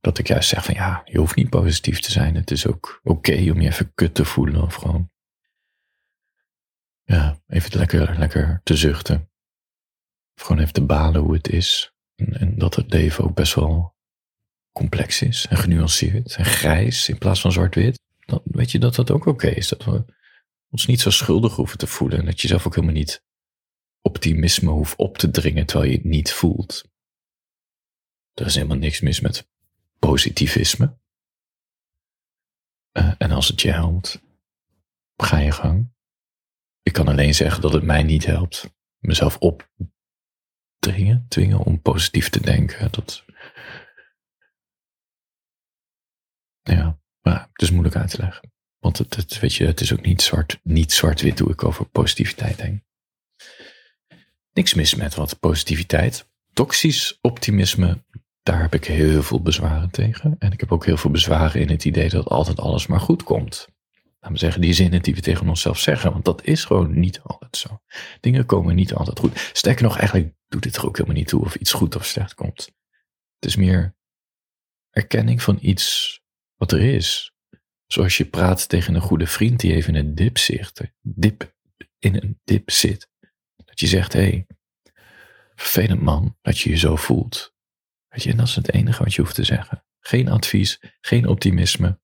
Dat 0.00 0.18
ik 0.18 0.28
juist 0.28 0.48
zeg 0.48 0.64
van 0.64 0.74
ja, 0.74 1.02
je 1.04 1.18
hoeft 1.18 1.36
niet 1.36 1.50
positief 1.50 2.00
te 2.00 2.10
zijn. 2.10 2.34
Het 2.34 2.50
is 2.50 2.66
ook 2.66 3.00
oké 3.02 3.32
om 3.32 3.60
je 3.60 3.68
even 3.68 3.94
kut 3.94 4.14
te 4.14 4.24
voelen 4.24 4.62
of 4.62 4.74
gewoon. 4.74 5.10
Ja, 7.02 7.40
even 7.46 7.78
lekker, 7.78 8.18
lekker 8.18 8.60
te 8.62 8.76
zuchten. 8.76 9.30
Of 10.36 10.42
gewoon 10.42 10.60
even 10.62 10.72
te 10.72 10.84
balen 10.84 11.20
hoe 11.20 11.34
het 11.34 11.48
is. 11.48 11.94
En, 12.14 12.40
en 12.40 12.58
dat 12.58 12.74
het 12.74 12.92
leven 12.92 13.24
ook 13.24 13.34
best 13.34 13.54
wel 13.54 13.96
complex 14.72 15.22
is 15.22 15.46
en 15.46 15.56
genuanceerd 15.56 16.34
en 16.34 16.44
grijs 16.44 17.08
in 17.08 17.18
plaats 17.18 17.40
van 17.40 17.52
zwart-wit. 17.52 18.00
Dan 18.18 18.40
weet 18.44 18.70
je 18.70 18.78
dat 18.78 18.94
dat 18.94 19.10
ook 19.10 19.26
oké 19.26 19.48
is. 19.48 19.68
Dat 19.68 19.84
we 19.84 20.04
ons 20.72 20.86
niet 20.86 21.00
zo 21.00 21.10
schuldig 21.10 21.56
hoeven 21.56 21.78
te 21.78 21.86
voelen. 21.86 22.18
En 22.18 22.24
dat 22.24 22.40
je 22.40 22.48
zelf 22.48 22.66
ook 22.66 22.74
helemaal 22.74 22.94
niet 22.94 23.24
optimisme 24.00 24.70
hoeft 24.70 24.96
op 24.96 25.18
te 25.18 25.30
dringen 25.30 25.66
terwijl 25.66 25.90
je 25.90 25.96
het 25.96 26.06
niet 26.06 26.32
voelt. 26.32 26.90
Er 28.34 28.46
is 28.46 28.54
helemaal 28.54 28.76
niks 28.76 29.00
mis 29.00 29.20
met 29.20 29.48
positivisme. 29.98 30.98
Uh, 32.92 33.14
en 33.18 33.30
als 33.30 33.48
het 33.48 33.60
je 33.60 33.70
helpt, 33.70 34.22
ga 35.16 35.38
je 35.38 35.52
gang. 35.52 35.92
Ik 36.82 36.92
kan 36.92 37.08
alleen 37.08 37.34
zeggen 37.34 37.62
dat 37.62 37.72
het 37.72 37.82
mij 37.82 38.02
niet 38.02 38.26
helpt. 38.26 38.74
Mezelf 38.98 39.38
opdringen, 39.38 41.26
dwingen 41.28 41.58
om 41.58 41.82
positief 41.82 42.28
te 42.28 42.40
denken. 42.40 42.92
Dat. 42.92 43.24
Ja, 46.62 47.00
maar 47.20 47.48
het 47.52 47.62
is 47.62 47.70
moeilijk 47.70 47.96
uit 47.96 48.10
te 48.10 48.18
leggen. 48.18 48.51
Want 48.82 48.98
het, 48.98 49.38
weet 49.38 49.54
je, 49.54 49.66
het 49.66 49.80
is 49.80 49.92
ook 49.92 50.06
niet 50.06 50.22
zwart, 50.22 50.60
niet 50.62 50.92
zwart-wit 50.92 51.38
hoe 51.38 51.50
ik 51.50 51.64
over 51.64 51.84
positiviteit 51.84 52.56
denk. 52.56 52.82
Niks 54.52 54.74
mis 54.74 54.94
met 54.94 55.14
wat 55.14 55.38
positiviteit. 55.40 56.28
Toxisch 56.52 57.18
optimisme, 57.20 58.04
daar 58.42 58.60
heb 58.60 58.74
ik 58.74 58.84
heel 58.84 59.22
veel 59.22 59.42
bezwaren 59.42 59.90
tegen. 59.90 60.36
En 60.38 60.52
ik 60.52 60.60
heb 60.60 60.72
ook 60.72 60.84
heel 60.84 60.96
veel 60.96 61.10
bezwaren 61.10 61.60
in 61.60 61.68
het 61.68 61.84
idee 61.84 62.08
dat 62.08 62.26
altijd 62.26 62.60
alles 62.60 62.86
maar 62.86 63.00
goed 63.00 63.22
komt. 63.22 63.68
Laten 63.92 64.32
we 64.32 64.38
zeggen, 64.38 64.60
die 64.60 64.72
zinnen 64.72 65.02
die 65.02 65.14
we 65.14 65.20
tegen 65.20 65.48
onszelf 65.48 65.78
zeggen, 65.78 66.12
want 66.12 66.24
dat 66.24 66.44
is 66.44 66.64
gewoon 66.64 66.98
niet 66.98 67.20
altijd 67.22 67.56
zo. 67.56 67.80
Dingen 68.20 68.46
komen 68.46 68.74
niet 68.74 68.94
altijd 68.94 69.18
goed. 69.18 69.50
Sterker 69.52 69.82
nog, 69.82 69.98
eigenlijk 69.98 70.34
doet 70.48 70.64
het 70.64 70.76
er 70.76 70.86
ook 70.86 70.96
helemaal 70.96 71.16
niet 71.16 71.28
toe 71.28 71.44
of 71.44 71.54
iets 71.54 71.72
goed 71.72 71.96
of 71.96 72.04
slecht 72.04 72.34
komt. 72.34 72.72
Het 73.38 73.50
is 73.50 73.56
meer 73.56 73.96
erkenning 74.90 75.42
van 75.42 75.58
iets 75.60 76.20
wat 76.56 76.72
er 76.72 76.80
is. 76.80 77.31
Zoals 77.92 78.16
je 78.16 78.24
praat 78.24 78.68
tegen 78.68 78.94
een 78.94 79.00
goede 79.00 79.26
vriend 79.26 79.60
die 79.60 79.74
even 79.74 79.94
in 79.94 80.06
een 80.06 80.14
dip 80.14 80.38
zit. 80.38 80.92
Dip, 81.00 81.54
in 81.98 82.14
een 82.14 82.40
dip 82.44 82.70
zit. 82.70 83.10
Dat 83.56 83.80
je 83.80 83.86
zegt, 83.86 84.12
hé, 84.12 84.20
hey, 84.20 84.46
vervelend 85.54 86.00
man 86.00 86.38
dat 86.42 86.58
je 86.58 86.70
je 86.70 86.76
zo 86.76 86.96
voelt. 86.96 87.54
Weet 88.08 88.22
je, 88.22 88.30
en 88.30 88.36
dat 88.36 88.46
is 88.46 88.54
het 88.54 88.72
enige 88.72 89.02
wat 89.02 89.14
je 89.14 89.20
hoeft 89.22 89.34
te 89.34 89.44
zeggen. 89.44 89.84
Geen 90.00 90.28
advies, 90.28 90.80
geen 91.00 91.26
optimisme. 91.26 92.00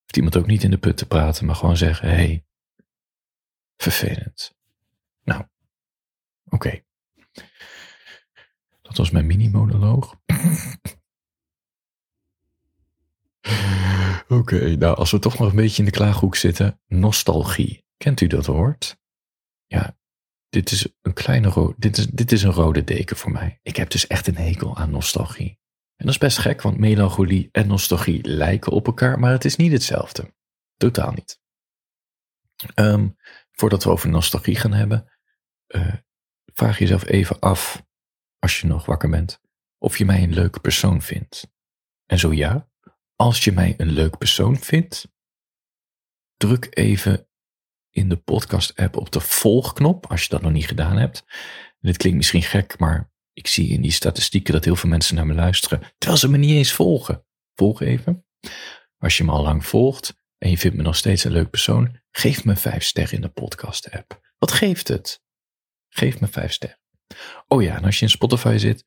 Hoeft 0.00 0.16
iemand 0.16 0.36
ook 0.36 0.46
niet 0.46 0.62
in 0.62 0.70
de 0.70 0.78
put 0.78 0.96
te 0.96 1.06
praten, 1.06 1.46
maar 1.46 1.56
gewoon 1.56 1.76
zeggen: 1.76 2.08
hé, 2.08 2.14
hey, 2.14 2.46
vervelend. 3.76 4.56
Nou, 5.24 5.44
oké. 6.44 6.82
Dat 8.82 8.96
was 8.96 9.10
mijn 9.10 9.26
mini-monoloog. 9.26 10.20
Oké, 14.32 14.76
nou 14.76 14.96
als 14.96 15.10
we 15.10 15.18
toch 15.18 15.38
nog 15.38 15.50
een 15.50 15.56
beetje 15.56 15.78
in 15.78 15.84
de 15.84 15.90
klaaghoek 15.90 16.36
zitten, 16.36 16.80
nostalgie. 16.86 17.84
Kent 17.96 18.20
u 18.20 18.26
dat 18.26 18.46
woord? 18.46 18.98
Ja, 19.66 19.96
dit 20.48 20.70
is 20.70 20.86
een 21.02 21.12
kleine 21.12 21.48
rode, 21.48 21.74
dit 21.76 21.96
is, 21.96 22.06
dit 22.06 22.32
is 22.32 22.42
een 22.42 22.52
rode 22.52 22.84
deken 22.84 23.16
voor 23.16 23.30
mij. 23.30 23.58
Ik 23.62 23.76
heb 23.76 23.90
dus 23.90 24.06
echt 24.06 24.26
een 24.26 24.36
hekel 24.36 24.76
aan 24.76 24.90
nostalgie. 24.90 25.58
En 25.96 26.06
dat 26.06 26.14
is 26.14 26.18
best 26.18 26.38
gek, 26.38 26.62
want 26.62 26.78
melancholie 26.78 27.48
en 27.50 27.66
nostalgie 27.66 28.28
lijken 28.28 28.72
op 28.72 28.86
elkaar, 28.86 29.18
maar 29.18 29.30
het 29.30 29.44
is 29.44 29.56
niet 29.56 29.72
hetzelfde. 29.72 30.34
Totaal 30.76 31.12
niet. 31.12 31.40
Ehm, 32.74 33.08
voordat 33.50 33.84
we 33.84 33.90
over 33.90 34.08
nostalgie 34.08 34.56
gaan 34.56 34.72
hebben, 34.72 35.12
uh, 35.68 35.94
vraag 36.52 36.78
jezelf 36.78 37.06
even 37.06 37.38
af, 37.38 37.86
als 38.38 38.60
je 38.60 38.66
nog 38.66 38.86
wakker 38.86 39.10
bent, 39.10 39.40
of 39.78 39.98
je 39.98 40.04
mij 40.04 40.22
een 40.22 40.34
leuke 40.34 40.60
persoon 40.60 41.02
vindt. 41.02 41.50
En 42.06 42.18
zo 42.18 42.32
ja, 42.32 42.70
als 43.22 43.44
je 43.44 43.52
mij 43.52 43.74
een 43.76 43.90
leuk 43.90 44.18
persoon 44.18 44.58
vindt, 44.58 45.08
druk 46.36 46.66
even 46.70 47.28
in 47.90 48.08
de 48.08 48.16
podcast-app 48.16 48.96
op 48.96 49.12
de 49.12 49.20
volgknop, 49.20 50.06
als 50.06 50.22
je 50.22 50.28
dat 50.28 50.42
nog 50.42 50.52
niet 50.52 50.66
gedaan 50.66 50.96
hebt. 50.96 51.24
dit 51.80 51.96
klinkt 51.96 52.18
misschien 52.18 52.42
gek, 52.42 52.78
maar 52.78 53.12
ik 53.32 53.46
zie 53.46 53.68
in 53.68 53.82
die 53.82 53.90
statistieken 53.90 54.52
dat 54.52 54.64
heel 54.64 54.76
veel 54.76 54.88
mensen 54.88 55.14
naar 55.14 55.26
me 55.26 55.34
luisteren, 55.34 55.80
terwijl 55.98 56.20
ze 56.20 56.28
me 56.28 56.36
niet 56.36 56.50
eens 56.50 56.72
volgen. 56.72 57.24
Volg 57.54 57.80
even. 57.80 58.26
Als 58.98 59.16
je 59.16 59.24
me 59.24 59.30
al 59.30 59.42
lang 59.42 59.66
volgt 59.66 60.14
en 60.38 60.50
je 60.50 60.58
vindt 60.58 60.76
me 60.76 60.82
nog 60.82 60.96
steeds 60.96 61.24
een 61.24 61.32
leuk 61.32 61.50
persoon, 61.50 62.00
geef 62.10 62.44
me 62.44 62.56
vijf 62.56 62.84
sterren 62.84 63.14
in 63.14 63.20
de 63.20 63.28
podcast-app. 63.28 64.32
Wat 64.38 64.52
geeft 64.52 64.88
het? 64.88 65.22
Geef 65.88 66.20
me 66.20 66.26
vijf 66.26 66.52
sterren. 66.52 66.80
Oh 67.48 67.62
ja, 67.62 67.76
en 67.76 67.84
als 67.84 67.98
je 67.98 68.04
in 68.04 68.10
Spotify 68.10 68.56
zit, 68.56 68.84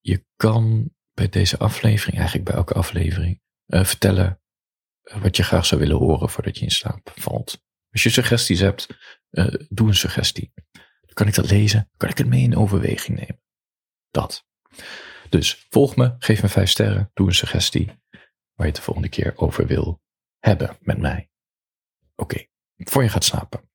je 0.00 0.26
kan 0.36 0.92
bij 1.22 1.40
deze 1.40 1.58
aflevering, 1.58 2.16
eigenlijk 2.16 2.48
bij 2.48 2.54
elke 2.58 2.74
aflevering, 2.74 3.40
uh, 3.66 3.84
vertellen 3.84 4.40
eh, 5.02 5.22
wat 5.22 5.36
je 5.36 5.42
graag 5.42 5.66
zou 5.66 5.80
willen 5.80 5.96
horen 5.96 6.28
voordat 6.28 6.58
je 6.58 6.64
in 6.64 6.70
slaap 6.70 7.12
valt. 7.14 7.62
Als 7.90 8.02
je 8.02 8.10
suggesties 8.10 8.60
hebt, 8.60 8.86
uh, 9.30 9.54
doe 9.68 9.88
een 9.88 9.94
suggestie. 9.94 10.52
Dan 10.72 11.14
kan 11.14 11.26
ik 11.26 11.34
dat 11.34 11.50
lezen, 11.50 11.90
kan 11.96 12.08
ik 12.08 12.18
het 12.18 12.26
mee 12.26 12.42
in 12.42 12.56
overweging 12.56 13.18
nemen. 13.18 13.42
Dat. 14.10 14.46
Dus 15.28 15.66
volg 15.70 15.96
me, 15.96 16.14
geef 16.18 16.42
me 16.42 16.48
vijf 16.48 16.70
sterren, 16.70 17.10
doe 17.14 17.26
een 17.26 17.34
suggestie 17.34 17.86
waar 17.86 18.66
je 18.66 18.72
het 18.72 18.76
de 18.76 18.82
volgende 18.82 19.08
keer 19.08 19.32
over 19.36 19.66
wil 19.66 20.02
hebben 20.38 20.76
met 20.80 20.98
mij. 20.98 21.30
Oké, 22.14 22.46
voor 22.76 23.02
je 23.02 23.08
gaat 23.08 23.24
slapen. 23.24 23.70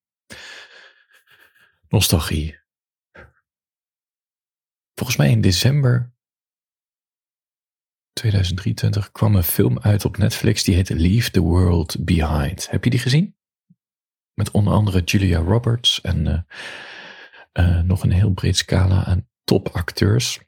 Nostalgie. 1.88 2.60
Volgens 4.94 5.18
mij 5.18 5.30
in 5.30 5.42
december 5.42 6.16
2023 8.18 9.12
kwam 9.12 9.36
een 9.36 9.44
film 9.44 9.80
uit 9.80 10.06
op 10.06 10.18
Netflix 10.18 10.64
die 10.64 10.76
heette 10.76 10.96
Leave 10.96 11.32
the 11.32 11.40
World 11.40 12.06
Behind. 12.06 12.70
Heb 12.70 12.84
je 12.84 12.90
die 12.90 13.00
gezien? 13.00 13.36
Met 14.34 14.52
onder 14.52 14.74
andere 14.74 15.02
Julia 15.02 15.40
Roberts 15.40 16.02
en 16.02 16.26
uh, 16.26 16.40
uh, 17.66 17.82
nog 17.82 18.04
een 18.04 18.12
heel 18.12 18.32
breed 18.32 18.58
scala 18.58 19.06
aan 19.06 19.28
topacteurs. 19.44 20.40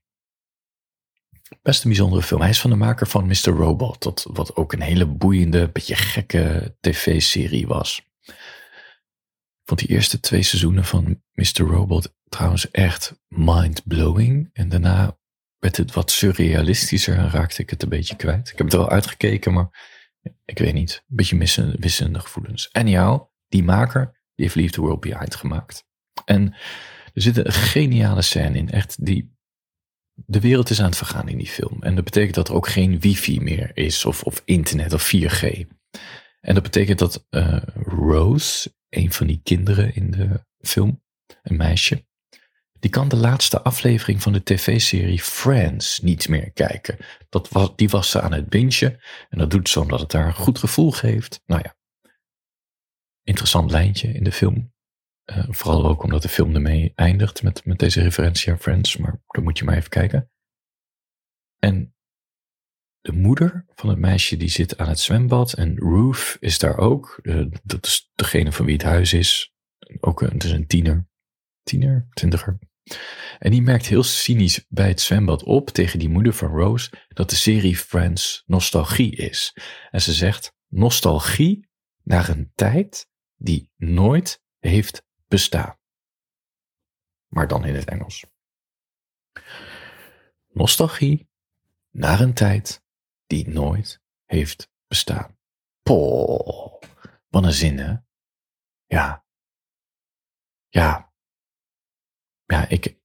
Best 1.62 1.84
een 1.84 1.90
bijzondere 1.90 2.24
film. 2.24 2.42
Hij 2.42 2.50
is 2.50 2.62
van 2.62 2.70
de 2.70 2.76
maker 2.76 3.08
van 3.08 3.26
Mr. 3.26 3.50
Robot, 3.50 4.04
dat, 4.04 4.28
wat 4.32 4.56
ook 4.56 4.74
een 4.74 4.82
hele 4.82 5.06
boeiende, 5.06 5.70
beetje 5.70 5.96
gekke 5.96 6.76
tv-serie 6.80 7.68
was. 7.68 8.02
Ik 8.26 9.66
vond 9.66 9.80
die 9.80 9.90
eerste 9.90 10.20
twee 10.20 10.44
seizoenen 10.44 10.86
van 10.86 11.22
Mr. 11.34 11.62
Robot 11.62 12.14
trouwens 12.30 12.72
echt 12.72 13.20
mind-blowing. 13.28 14.50
En 14.54 14.70
daarna 14.70 15.18
werd 15.60 15.78
het 15.78 15.94
wat 15.94 16.12
surrealistischer 16.12 17.18
en 17.18 17.30
raakte 17.30 17.62
ik 17.62 17.70
het 17.70 17.84
een 17.84 17.90
beetje 17.90 18.16
kwijt. 18.16 18.50
Ik 18.50 18.58
heb 18.58 18.68
het 18.68 18.76
wel 18.76 18.90
uitgekeken, 18.90 19.54
maar 19.54 19.98
ik 20.46 20.58
weet 20.58 20.74
niet. 20.74 21.04
Een 21.10 21.16
beetje 21.16 21.76
wisselende 21.80 22.20
gevoelens. 22.20 22.70
En 22.70 22.90
jou, 22.90 23.22
die 23.48 23.64
maker, 23.64 24.04
die 24.36 24.46
heeft 24.46 24.56
Leave 24.56 24.72
the 24.72 24.82
World 24.82 25.00
Behind 25.00 25.36
gemaakt. 25.36 25.86
En 26.26 26.54
er 27.14 27.22
zit 27.22 27.38
een 27.38 27.52
geniale 27.52 28.22
scène 28.22 28.58
in. 28.58 28.70
Echt, 28.70 29.06
die, 29.06 29.38
de 30.14 30.40
wereld 30.40 30.70
is 30.70 30.80
aan 30.80 30.86
het 30.86 30.98
vergaan 30.98 31.30
in 31.30 31.38
die 31.38 31.48
film. 31.48 31.84
En 31.84 31.96
dat 31.96 32.04
betekent 32.04 32.36
dat 32.36 32.48
er 32.48 32.54
ook 32.54 32.68
geen 32.68 33.00
wifi 33.00 33.42
meer 33.42 33.72
is, 33.74 34.06
of, 34.06 34.24
of 34.24 34.42
internet 34.46 34.94
of 34.94 35.12
4G. 35.16 35.68
En 36.42 36.54
dat 36.54 36.64
betekent 36.64 37.00
dat 37.00 37.28
uh, 37.30 37.62
Rose, 37.74 38.74
een 38.90 39.12
van 39.12 39.28
die 39.28 39.40
kinderen 39.44 39.96
in 39.96 40.12
de 40.12 40.46
film, 40.60 41.04
een 41.42 41.58
meisje, 41.58 42.08
die 42.80 42.90
kan 42.90 43.10
de 43.10 43.16
laatste 43.16 43.62
aflevering 43.62 44.22
van 44.22 44.34
de 44.34 44.44
tv-serie 44.44 45.20
Friends 45.20 46.00
niet 46.00 46.30
meer 46.30 46.52
kijken. 46.52 46.98
Dat 47.30 47.50
was, 47.50 47.76
die 47.76 47.90
was 47.90 48.10
ze 48.10 48.22
aan 48.22 48.34
het 48.34 48.50
bingen. 48.50 49.00
En 49.30 49.38
dat 49.38 49.52
doet 49.52 49.70
ze 49.70 49.80
omdat 49.80 50.00
het 50.00 50.14
haar 50.14 50.28
een 50.28 50.34
goed 50.34 50.60
gevoel 50.60 50.92
geeft. 50.92 51.42
Nou 51.46 51.62
ja, 51.64 51.76
interessant 53.24 53.72
lijntje 53.72 54.08
in 54.08 54.24
de 54.24 54.32
film. 54.32 54.74
Uh, 55.26 55.46
vooral 55.50 55.86
ook 55.86 56.04
omdat 56.04 56.22
de 56.22 56.30
film 56.30 56.56
ermee 56.56 56.92
eindigt 56.96 57.44
met, 57.44 57.66
met 57.66 57.80
deze 57.80 58.02
referentie 58.02 58.52
aan 58.52 58.60
Friends. 58.60 58.98
Maar 58.98 59.22
dan 59.28 59.44
moet 59.44 59.58
je 59.58 59.66
maar 59.66 59.78
even 59.78 59.90
kijken. 59.90 60.32
En 61.60 61.96
de 63.02 63.12
moeder 63.12 63.66
van 63.76 63.90
het 63.90 64.00
meisje 64.00 64.38
die 64.38 64.50
zit 64.50 64.78
aan 64.78 64.88
het 64.88 65.00
zwembad. 65.00 65.54
En 65.54 65.78
Ruth 65.78 66.38
is 66.40 66.60
daar 66.60 66.78
ook. 66.78 67.20
Uh, 67.22 67.46
dat 67.64 67.86
is 67.86 68.12
degene 68.16 68.52
van 68.52 68.66
wie 68.66 68.74
het 68.74 68.84
huis 68.84 69.14
is. 69.14 69.54
Ook 70.00 70.22
het 70.22 70.44
is 70.44 70.52
een 70.52 70.68
tiener. 70.68 71.08
Tiener? 71.64 72.08
Twintiger. 72.14 72.60
En 73.40 73.52
die 73.52 73.62
merkt 73.62 73.86
heel 73.86 74.04
cynisch 74.04 74.66
bij 74.68 74.88
het 74.88 75.02
zwembad 75.02 75.44
op 75.44 75.70
tegen 75.70 76.00
die 76.00 76.10
moeder 76.10 76.34
van 76.34 76.50
Rose 76.50 76.92
dat 77.08 77.30
de 77.30 77.36
serie 77.36 77.78
Friends 77.78 78.44
nostalgie 78.46 79.16
is. 79.16 79.58
En 79.92 80.02
ze 80.02 80.14
zegt 80.14 80.54
nostalgie 80.68 81.70
naar 82.04 82.30
een 82.30 82.52
tijd 82.56 83.10
die 83.36 83.72
nooit 83.76 84.42
heeft 84.60 85.06
bestaan. 85.28 85.78
Maar 87.28 87.48
dan 87.48 87.66
in 87.66 87.76
het 87.76 87.86
Engels. 87.86 88.26
Nostalgie 90.48 91.30
naar 91.92 92.20
een 92.20 92.34
tijd 92.34 92.84
die 93.28 93.50
nooit 93.50 94.02
heeft 94.26 94.70
bestaan. 94.88 95.38
Poh, 95.82 96.82
wat 97.28 97.44
een 97.44 97.54
zin 97.54 97.78
hè? 97.78 97.96
Ja. 98.86 99.26
Ja, 100.70 101.09
ja, 102.54 102.70
ik, 102.70 102.98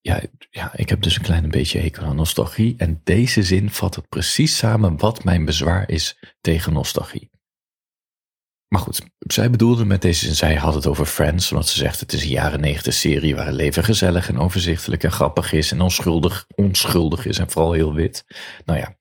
ja, 0.00 0.22
ja, 0.50 0.76
ik 0.76 0.88
heb 0.88 1.02
dus 1.02 1.16
een 1.16 1.22
klein 1.22 1.48
beetje 1.48 1.80
hekel 1.80 2.02
aan 2.04 2.16
nostalgie. 2.16 2.74
En 2.76 3.00
deze 3.04 3.42
zin 3.42 3.70
vat 3.70 3.94
het 3.94 4.08
precies 4.08 4.56
samen 4.56 4.98
wat 4.98 5.24
mijn 5.24 5.44
bezwaar 5.44 5.90
is 5.90 6.18
tegen 6.40 6.72
nostalgie. 6.72 7.30
Maar 8.68 8.80
goed, 8.80 9.06
zij 9.18 9.50
bedoelde 9.50 9.84
met 9.84 10.02
deze 10.02 10.24
zin, 10.24 10.34
zij 10.34 10.54
had 10.54 10.74
het 10.74 10.86
over 10.86 11.06
Friends, 11.06 11.52
omdat 11.52 11.68
ze 11.68 11.78
zegt 11.78 12.00
het 12.00 12.12
is 12.12 12.22
een 12.22 12.28
jaren 12.28 12.60
negentig 12.60 12.94
serie 12.94 13.34
waar 13.34 13.46
het 13.46 13.54
leven 13.54 13.84
gezellig 13.84 14.28
en 14.28 14.38
overzichtelijk 14.38 15.04
en 15.04 15.12
grappig 15.12 15.52
is 15.52 15.72
en 15.72 15.80
onschuldig, 15.80 16.46
onschuldig 16.54 17.26
is 17.26 17.38
en 17.38 17.50
vooral 17.50 17.72
heel 17.72 17.94
wit. 17.94 18.24
Nou 18.64 18.78
ja, 18.78 18.98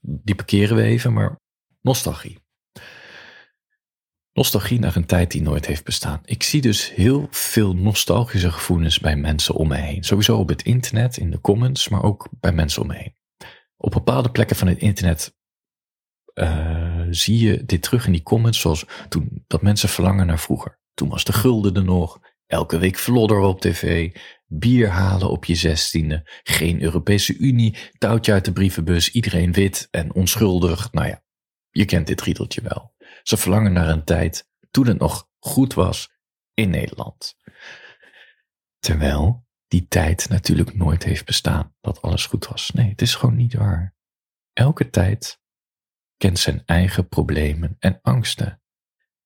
die 0.00 0.34
parkeren 0.34 0.76
we 0.76 0.82
even, 0.82 1.12
maar 1.12 1.40
nostalgie. 1.80 2.38
Nostalgie 4.32 4.78
naar 4.78 4.96
een 4.96 5.06
tijd 5.06 5.30
die 5.30 5.42
nooit 5.42 5.66
heeft 5.66 5.84
bestaan. 5.84 6.20
Ik 6.24 6.42
zie 6.42 6.60
dus 6.60 6.94
heel 6.94 7.26
veel 7.30 7.74
nostalgische 7.74 8.52
gevoelens 8.52 8.98
bij 8.98 9.16
mensen 9.16 9.54
om 9.54 9.68
me 9.68 9.76
heen. 9.76 10.04
Sowieso 10.04 10.36
op 10.36 10.48
het 10.48 10.62
internet, 10.62 11.16
in 11.16 11.30
de 11.30 11.40
comments, 11.40 11.88
maar 11.88 12.02
ook 12.02 12.28
bij 12.40 12.52
mensen 12.52 12.82
om 12.82 12.88
me 12.88 12.96
heen. 12.96 13.14
Op 13.76 13.90
bepaalde 13.90 14.30
plekken 14.30 14.56
van 14.56 14.68
het 14.68 14.78
internet 14.78 15.34
uh, 16.34 17.06
zie 17.10 17.38
je 17.38 17.64
dit 17.64 17.82
terug 17.82 18.06
in 18.06 18.12
die 18.12 18.22
comments, 18.22 18.60
zoals 18.60 18.86
toen 19.08 19.44
dat 19.46 19.62
mensen 19.62 19.88
verlangen 19.88 20.26
naar 20.26 20.38
vroeger. 20.38 20.80
Toen 20.94 21.08
was 21.08 21.24
de 21.24 21.32
gulden 21.32 21.74
er 21.74 21.84
nog, 21.84 22.20
elke 22.46 22.78
week 22.78 22.96
vlodder 22.96 23.38
op 23.38 23.60
tv, 23.60 24.12
bier 24.46 24.88
halen 24.88 25.30
op 25.30 25.44
je 25.44 25.54
zestiende, 25.54 26.40
geen 26.42 26.82
Europese 26.82 27.36
Unie, 27.36 27.76
touwtje 27.98 28.32
uit 28.32 28.44
de 28.44 28.52
brievenbus, 28.52 29.10
iedereen 29.10 29.52
wit 29.52 29.88
en 29.90 30.14
onschuldig. 30.14 30.92
Nou 30.92 31.06
ja, 31.06 31.22
je 31.70 31.84
kent 31.84 32.06
dit 32.06 32.20
riedeltje 32.20 32.62
wel. 32.62 32.94
Ze 33.22 33.36
verlangen 33.36 33.72
naar 33.72 33.88
een 33.88 34.04
tijd 34.04 34.48
toen 34.70 34.86
het 34.86 34.98
nog 34.98 35.28
goed 35.38 35.74
was 35.74 36.10
in 36.54 36.70
Nederland. 36.70 37.36
Terwijl 38.78 39.46
die 39.66 39.86
tijd 39.88 40.28
natuurlijk 40.28 40.74
nooit 40.74 41.02
heeft 41.02 41.24
bestaan 41.24 41.74
dat 41.80 42.02
alles 42.02 42.26
goed 42.26 42.46
was. 42.46 42.70
Nee, 42.70 42.88
het 42.88 43.02
is 43.02 43.14
gewoon 43.14 43.36
niet 43.36 43.54
waar. 43.54 43.94
Elke 44.52 44.90
tijd 44.90 45.40
kent 46.16 46.38
zijn 46.38 46.62
eigen 46.64 47.08
problemen 47.08 47.76
en 47.78 47.98
angsten. 48.02 48.62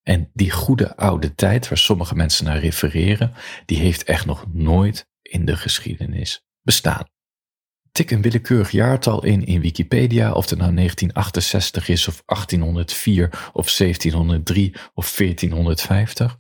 En 0.03 0.31
die 0.33 0.51
goede 0.51 0.97
oude 0.97 1.35
tijd 1.35 1.69
waar 1.69 1.79
sommige 1.79 2.15
mensen 2.15 2.45
naar 2.45 2.59
refereren, 2.59 3.35
die 3.67 3.79
heeft 3.79 4.05
echt 4.05 4.27
nog 4.27 4.53
nooit 4.53 5.09
in 5.23 5.45
de 5.45 5.57
geschiedenis 5.57 6.45
bestaan. 6.63 7.09
Tik 7.95 8.11
een 8.11 8.23
willekeurig 8.23 8.71
jaartal 8.71 9.25
in 9.25 9.45
in 9.45 9.61
Wikipedia, 9.61 10.33
of 10.33 10.51
het 10.51 10.59
nou 10.59 10.75
1968 10.75 11.89
is, 11.89 12.09
of 12.09 12.23
1804, 12.27 13.51
of 13.53 13.77
1703, 13.77 14.75
of 14.95 15.17
1450. 15.17 16.39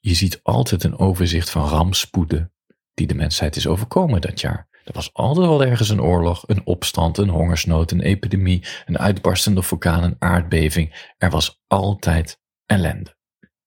Je 0.00 0.14
ziet 0.14 0.40
altijd 0.42 0.84
een 0.84 0.98
overzicht 0.98 1.50
van 1.50 1.68
rampspoeden 1.68 2.52
die 2.94 3.06
de 3.06 3.14
mensheid 3.14 3.56
is 3.56 3.66
overkomen 3.66 4.20
dat 4.20 4.40
jaar. 4.40 4.68
Er 4.84 4.92
was 4.92 5.12
altijd 5.12 5.46
wel 5.46 5.64
ergens 5.64 5.88
een 5.88 6.02
oorlog, 6.02 6.48
een 6.48 6.66
opstand, 6.66 7.18
een 7.18 7.28
hongersnood, 7.28 7.90
een 7.90 8.00
epidemie, 8.00 8.64
een 8.86 8.98
uitbarstende 8.98 9.62
vulkaan, 9.62 10.02
een 10.02 10.16
aardbeving. 10.18 11.12
Er 11.18 11.30
was 11.30 11.62
altijd 11.66 12.40
ellende. 12.66 13.16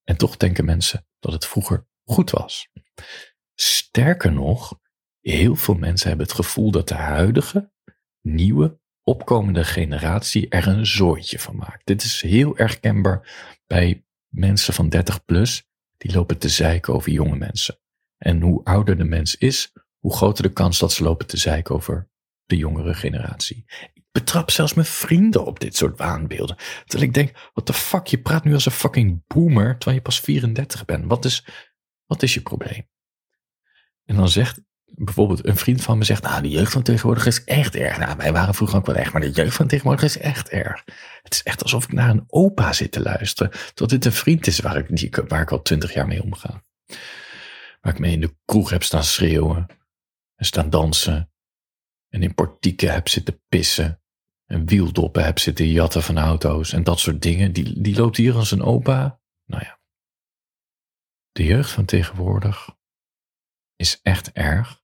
En 0.03 0.17
toch 0.17 0.37
denken 0.37 0.65
mensen 0.65 1.07
dat 1.19 1.33
het 1.33 1.45
vroeger 1.45 1.87
goed 2.03 2.31
was. 2.31 2.69
Sterker 3.55 4.31
nog, 4.31 4.79
heel 5.31 5.55
veel 5.55 5.73
mensen 5.73 6.07
hebben 6.07 6.25
het 6.25 6.35
gevoel 6.35 6.71
dat 6.71 6.87
de 6.87 6.93
huidige, 6.93 7.71
nieuwe, 8.21 8.79
opkomende 9.03 9.63
generatie 9.63 10.49
er 10.49 10.67
een 10.67 10.85
zooitje 10.85 11.39
van 11.39 11.55
maakt. 11.55 11.85
Dit 11.85 12.03
is 12.03 12.21
heel 12.21 12.57
erg 12.57 12.79
kenbaar 12.79 13.35
bij 13.67 14.05
mensen 14.27 14.73
van 14.73 14.89
30 14.89 15.25
plus, 15.25 15.69
die 15.97 16.13
lopen 16.13 16.37
te 16.37 16.49
zeiken 16.49 16.93
over 16.93 17.11
jonge 17.11 17.35
mensen. 17.35 17.79
En 18.17 18.41
hoe 18.41 18.63
ouder 18.63 18.97
de 18.97 19.03
mens 19.03 19.35
is, 19.35 19.73
hoe 19.99 20.15
groter 20.15 20.43
de 20.43 20.53
kans 20.53 20.79
dat 20.79 20.93
ze 20.93 21.03
lopen 21.03 21.27
te 21.27 21.37
zeiken 21.37 21.75
over 21.75 22.09
de 22.45 22.57
jongere 22.57 22.93
generatie. 22.93 23.65
Ik 23.93 24.03
betrap 24.11 24.51
zelfs 24.51 24.73
mijn 24.73 24.87
vrienden 24.87 25.45
op 25.45 25.59
dit 25.59 25.75
soort 25.75 25.97
waanbeelden. 25.97 26.55
Terwijl 26.85 27.09
ik 27.09 27.13
denk, 27.13 27.49
wat 27.53 27.67
de 27.67 27.73
fuck, 27.73 28.07
je 28.07 28.21
praat 28.21 28.43
nu 28.43 28.53
als 28.53 28.65
een 28.65 28.71
fucking 28.71 29.23
boomer 29.27 29.71
terwijl 29.71 29.97
je 29.97 30.03
pas 30.03 30.19
34 30.19 30.85
bent. 30.85 31.05
Wat 31.05 31.25
is, 31.25 31.45
wat 32.05 32.23
is 32.23 32.33
je 32.33 32.41
probleem? 32.41 32.87
En 34.05 34.15
dan 34.15 34.29
zegt 34.29 34.61
bijvoorbeeld 34.97 35.45
een 35.45 35.55
vriend 35.55 35.81
van 35.81 35.97
me 35.97 36.03
zegt, 36.03 36.23
nou, 36.23 36.41
de 36.41 36.49
jeugd 36.49 36.71
van 36.71 36.83
tegenwoordig 36.83 37.25
is 37.25 37.43
echt 37.43 37.75
erg. 37.75 37.97
Nou, 37.97 38.17
wij 38.17 38.33
waren 38.33 38.53
vroeger 38.53 38.77
ook 38.77 38.85
wel 38.85 38.95
echt, 38.95 39.11
maar 39.11 39.21
de 39.21 39.31
jeugd 39.31 39.55
van 39.55 39.67
tegenwoordig 39.67 40.03
is 40.03 40.17
echt 40.17 40.49
erg. 40.49 40.83
Het 41.21 41.33
is 41.33 41.43
echt 41.43 41.63
alsof 41.63 41.83
ik 41.83 41.91
naar 41.91 42.09
een 42.09 42.23
opa 42.27 42.73
zit 42.73 42.91
te 42.91 43.01
luisteren. 43.01 43.51
Tot 43.73 43.89
dit 43.89 44.05
een 44.05 44.11
vriend 44.11 44.47
is 44.47 44.59
waar 44.59 44.77
ik, 44.77 45.23
waar 45.27 45.41
ik 45.41 45.51
al 45.51 45.61
twintig 45.61 45.93
jaar 45.93 46.07
mee 46.07 46.23
omga. 46.23 46.63
Waar 47.81 47.93
ik 47.93 47.99
mee 47.99 48.11
in 48.11 48.21
de 48.21 48.35
kroeg 48.45 48.69
heb 48.69 48.83
staan 48.83 49.03
schreeuwen 49.03 49.65
en 50.35 50.45
staan 50.45 50.69
dansen. 50.69 51.31
En 52.09 52.23
in 52.23 52.33
portieken 52.33 52.93
heb 52.93 53.07
zitten 53.07 53.41
pissen. 53.47 54.01
En 54.45 54.65
wieldoppen 54.65 55.25
heb 55.25 55.39
zitten 55.39 55.67
jatten 55.67 56.03
van 56.03 56.17
auto's 56.17 56.73
en 56.73 56.83
dat 56.83 56.99
soort 56.99 57.21
dingen. 57.21 57.51
Die, 57.51 57.81
die 57.81 57.95
loopt 57.95 58.17
hier 58.17 58.35
als 58.35 58.51
een 58.51 58.63
opa. 58.63 59.19
Nou 59.45 59.63
ja. 59.63 59.79
De 61.31 61.43
jeugd 61.43 61.71
van 61.71 61.85
tegenwoordig 61.85 62.69
is 63.75 63.99
echt 64.01 64.31
erg. 64.31 64.83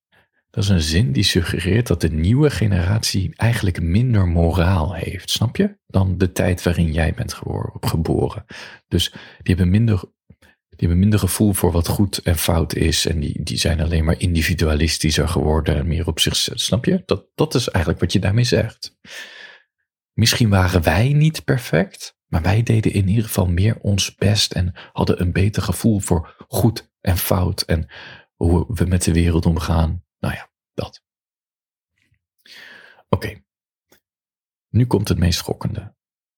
Dat 0.52 0.64
is 0.64 0.70
een 0.70 0.82
zin 0.82 1.12
die 1.12 1.24
suggereert 1.24 1.88
dat 1.88 2.02
de 2.02 2.12
nieuwe 2.12 2.50
generatie 2.50 3.34
eigenlijk 3.36 3.82
minder 3.82 4.28
moraal 4.28 4.94
heeft, 4.94 5.30
snap 5.30 5.56
je? 5.56 5.78
Dan 5.88 6.18
de 6.18 6.32
tijd 6.32 6.64
waarin 6.64 6.92
jij 6.92 7.14
bent 7.14 7.34
geboren. 7.80 8.46
Dus 8.88 9.10
die 9.12 9.56
hebben 9.56 9.70
minder 9.70 10.04
die 10.82 10.90
hebben 10.90 11.10
minder 11.10 11.20
gevoel 11.20 11.54
voor 11.54 11.72
wat 11.72 11.88
goed 11.88 12.18
en 12.18 12.38
fout 12.38 12.76
is. 12.76 13.06
En 13.06 13.20
die, 13.20 13.44
die 13.44 13.58
zijn 13.58 13.82
alleen 13.82 14.06
maar 14.06 14.20
individualistischer 14.20 15.28
geworden 15.28 15.76
en 15.76 15.88
meer 15.88 16.08
op 16.08 16.20
zichzelf. 16.20 16.60
Snap 16.60 16.86
je? 16.86 17.04
Dat, 17.06 17.26
dat 17.36 17.56
is 17.56 17.70
eigenlijk 17.70 18.04
wat 18.04 18.14
je 18.14 18.20
daarmee 18.20 18.44
zegt. 18.44 18.98
Misschien 20.14 20.50
waren 20.50 20.84
wij 20.84 21.14
niet 21.14 21.44
perfect, 21.44 22.18
maar 22.28 22.42
wij 22.42 22.64
deden 22.64 22.94
in 22.94 23.08
ieder 23.08 23.24
geval 23.24 23.48
meer 23.48 23.78
ons 23.82 24.16
best 24.16 24.52
en 24.52 24.74
hadden 24.92 25.22
een 25.22 25.32
beter 25.32 25.62
gevoel 25.62 26.00
voor 26.00 26.46
goed 26.48 26.92
en 27.02 27.18
fout 27.18 27.62
en 27.62 27.88
hoe 28.36 28.66
we 28.68 28.86
met 28.86 29.04
de 29.04 29.14
wereld 29.14 29.46
omgaan. 29.46 30.04
Nou 30.22 30.34
ja, 30.34 30.52
dat. 30.74 31.04
Oké. 33.10 33.44
Nu 34.70 34.86
komt 34.86 35.08
het 35.08 35.18
meest 35.18 35.40
schokkende. 35.40 35.96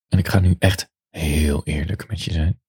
En 0.08 0.18
ik 0.18 0.28
ga 0.28 0.38
nu 0.38 0.56
echt 0.58 0.92
heel 1.08 1.64
eerlijk 1.64 2.08
met 2.08 2.22
je 2.22 2.32
zijn. 2.32 2.62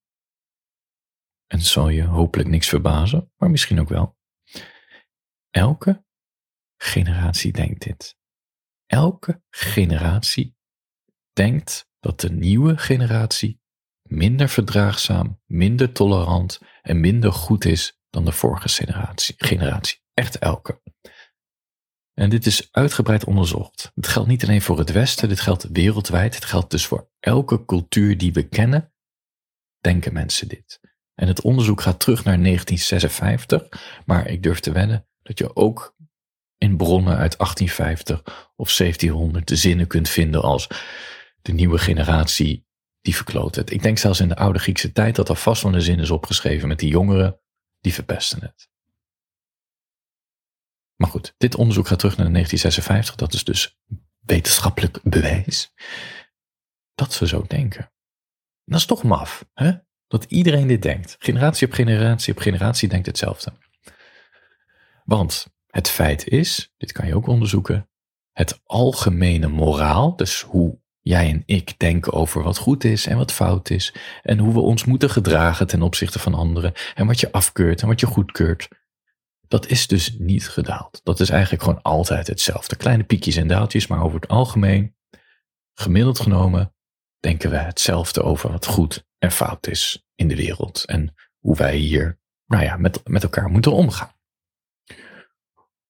En 1.48 1.58
het 1.58 1.68
zal 1.68 1.90
je 1.90 2.04
hopelijk 2.04 2.50
niks 2.50 2.68
verbazen, 2.68 3.32
maar 3.36 3.50
misschien 3.50 3.80
ook 3.80 3.90
wel. 3.90 4.18
Elke 5.50 6.06
generatie 6.78 7.52
denkt 7.52 7.84
dit. 7.84 8.18
Elke 8.86 9.42
generatie 9.50 10.58
denkt 11.34 11.90
dat 12.00 12.20
de 12.20 12.32
nieuwe 12.32 12.78
generatie 12.78 13.62
minder 14.02 14.50
verdraagzaam, 14.50 15.42
minder 15.46 15.92
tolerant 15.92 16.62
en 16.82 17.00
minder 17.00 17.32
goed 17.34 17.66
is 17.66 18.00
dan 18.10 18.26
de 18.26 18.32
vorige 18.32 18.70
generatie. 18.70 19.36
generatie. 19.38 20.05
Echt 20.16 20.38
elke. 20.38 20.82
En 22.14 22.30
dit 22.30 22.46
is 22.46 22.68
uitgebreid 22.72 23.26
onderzocht. 23.26 23.92
Het 23.96 24.08
geldt 24.08 24.30
niet 24.30 24.44
alleen 24.44 24.62
voor 24.62 24.78
het 24.78 24.92
Westen, 24.92 25.30
dit 25.30 25.40
geldt 25.40 25.68
wereldwijd. 25.72 26.36
Het 26.36 26.46
geldt 26.46 26.72
dus 26.72 26.86
voor 26.86 27.10
elke 27.20 27.66
cultuur 27.66 28.18
die 28.18 28.34
we 28.34 28.48
kennen, 28.48 28.94
denken 29.80 30.14
mensen 30.14 30.48
dit. 30.48 30.80
En 31.14 31.28
het 31.28 31.42
onderzoek 31.42 31.82
gaat 31.82 32.00
terug 32.00 32.24
naar 32.24 32.42
1956, 32.42 34.02
maar 34.06 34.28
ik 34.28 34.44
durf 34.44 34.60
te 34.60 34.72
wedden 34.72 35.08
dat 35.22 35.40
je 35.40 35.56
ook 35.56 35.96
in 36.58 36.78
bronnen 36.78 37.18
uit 37.18 37.38
1850 37.38 38.52
of 38.56 38.74
1700 38.74 39.48
de 39.48 39.56
zinnen 39.56 39.88
kunt 39.88 40.10
vinden 40.10 40.42
als 40.42 40.68
de 41.42 41.52
nieuwe 41.52 41.78
generatie 41.78 42.68
die 43.02 43.16
verkloot 43.16 43.56
het. 43.56 43.72
Ik 43.72 43.82
denk 43.82 43.98
zelfs 43.98 44.20
in 44.20 44.28
de 44.28 44.36
oude 44.36 44.60
Griekse 44.60 44.92
tijd 44.92 45.16
dat 45.16 45.30
er 45.30 45.36
vast 45.36 45.64
wel 45.64 45.74
een 45.74 45.82
zin 45.82 46.00
is 46.00 46.12
opgeschreven 46.12 46.68
met 46.68 46.80
die 46.80 46.90
jongeren 46.90 47.40
die 47.80 47.94
verpesten 47.94 48.42
het. 48.42 48.70
Maar 50.96 51.10
goed, 51.10 51.34
dit 51.38 51.56
onderzoek 51.56 51.88
gaat 51.88 52.00
terug 52.00 52.18
naar 52.18 52.32
1956, 52.32 53.16
dat 53.16 53.34
is 53.34 53.44
dus 53.44 53.78
wetenschappelijk 54.20 55.00
bewijs 55.04 55.74
dat 56.96 57.14
ze 57.14 57.28
zo 57.28 57.46
denken. 57.48 57.92
dat 58.66 58.80
is 58.80 58.86
toch 58.86 59.04
maf, 59.04 59.46
hè? 59.54 59.72
Dat 60.08 60.24
iedereen 60.24 60.68
dit 60.68 60.82
denkt. 60.82 61.16
Generatie 61.20 61.68
op 61.68 61.74
generatie 61.74 62.34
op 62.34 62.40
generatie 62.40 62.90
denkt 62.90 63.06
hetzelfde. 63.06 63.54
Want 65.04 65.48
het 65.68 65.90
feit 65.90 66.28
is, 66.28 66.74
dit 66.78 66.92
kan 66.92 67.08
je 67.08 67.16
ook 67.16 67.28
onderzoeken, 67.28 67.90
het 68.32 68.62
algemene 68.64 69.48
moraal, 69.48 70.16
dus 70.16 70.42
hoe 70.42 70.80
jij 71.00 71.30
en 71.30 71.44
ik 71.46 71.80
denken 71.80 72.14
over 72.14 72.44
wat 72.44 72.58
goed 72.58 72.84
is 72.84 73.06
en 73.06 73.18
wat 73.18 73.32
fout 73.32 73.70
is, 73.70 73.94
en 74.22 74.38
hoe 74.40 74.54
we 74.54 74.60
ons 74.60 74.86
moeten 74.86 75.10
gedragen 75.10 75.68
ten 75.68 75.82
opzichte 75.82 76.20
van 76.20 76.34
anderen, 76.34 76.74
en 76.96 77.08
wat 77.08 77.20
je 77.20 77.32
afkeurt 77.32 77.82
en 77.82 77.88
wat 77.88 78.00
je 78.00 78.06
goedkeurt, 78.06 78.68
dat 79.48 79.68
is 79.68 79.88
dus 79.88 80.16
niet 80.18 80.50
gedaald. 80.50 81.02
Dat 81.04 81.20
is 81.20 81.30
eigenlijk 81.30 81.64
gewoon 81.64 81.82
altijd 81.82 82.28
hetzelfde. 82.28 82.76
Kleine 82.76 83.04
piekjes 83.04 83.36
en 83.36 83.48
daaltjes, 83.48 83.88
maar 83.88 84.04
over 84.04 84.20
het 84.20 84.30
algemeen, 84.30 84.96
gemiddeld 85.74 86.20
genomen, 86.20 86.74
denken 87.20 87.50
we 87.50 87.58
hetzelfde 87.58 88.22
over 88.22 88.52
wat 88.52 88.66
goed 88.66 89.06
en 89.18 89.32
fout 89.32 89.68
is 89.68 90.06
in 90.16 90.28
de 90.28 90.36
wereld 90.36 90.86
en 90.86 91.14
hoe 91.40 91.56
wij 91.56 91.76
hier 91.76 92.20
nou 92.46 92.64
ja, 92.64 92.78
met, 92.78 93.08
met 93.08 93.24
elkaar 93.24 93.50
moeten 93.50 93.72
omgaan. 93.72 94.14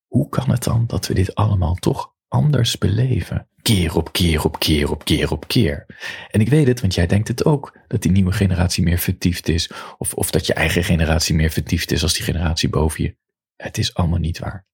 Hoe 0.07 0.29
kan 0.29 0.49
het 0.49 0.63
dan 0.63 0.87
dat 0.87 1.07
we 1.07 1.13
dit 1.13 1.35
allemaal 1.35 1.75
toch 1.75 2.13
anders 2.27 2.77
beleven? 2.77 3.49
Keer 3.61 3.95
op 3.95 4.11
keer 4.11 4.43
op 4.43 4.59
keer 4.59 4.91
op 4.91 5.05
keer 5.05 5.31
op 5.31 5.47
keer. 5.47 5.85
En 6.31 6.41
ik 6.41 6.49
weet 6.49 6.67
het, 6.67 6.81
want 6.81 6.93
jij 6.93 7.07
denkt 7.07 7.27
het 7.27 7.45
ook, 7.45 7.77
dat 7.87 8.01
die 8.01 8.11
nieuwe 8.11 8.31
generatie 8.31 8.83
meer 8.83 8.97
vertiefd 8.97 9.47
is, 9.47 9.71
of, 9.97 10.13
of 10.13 10.31
dat 10.31 10.45
je 10.45 10.53
eigen 10.53 10.83
generatie 10.83 11.35
meer 11.35 11.49
vertiefd 11.49 11.91
is 11.91 12.03
als 12.03 12.13
die 12.13 12.23
generatie 12.23 12.69
boven 12.69 13.03
je. 13.03 13.15
Het 13.55 13.77
is 13.77 13.93
allemaal 13.93 14.19
niet 14.19 14.39
waar. 14.39 14.67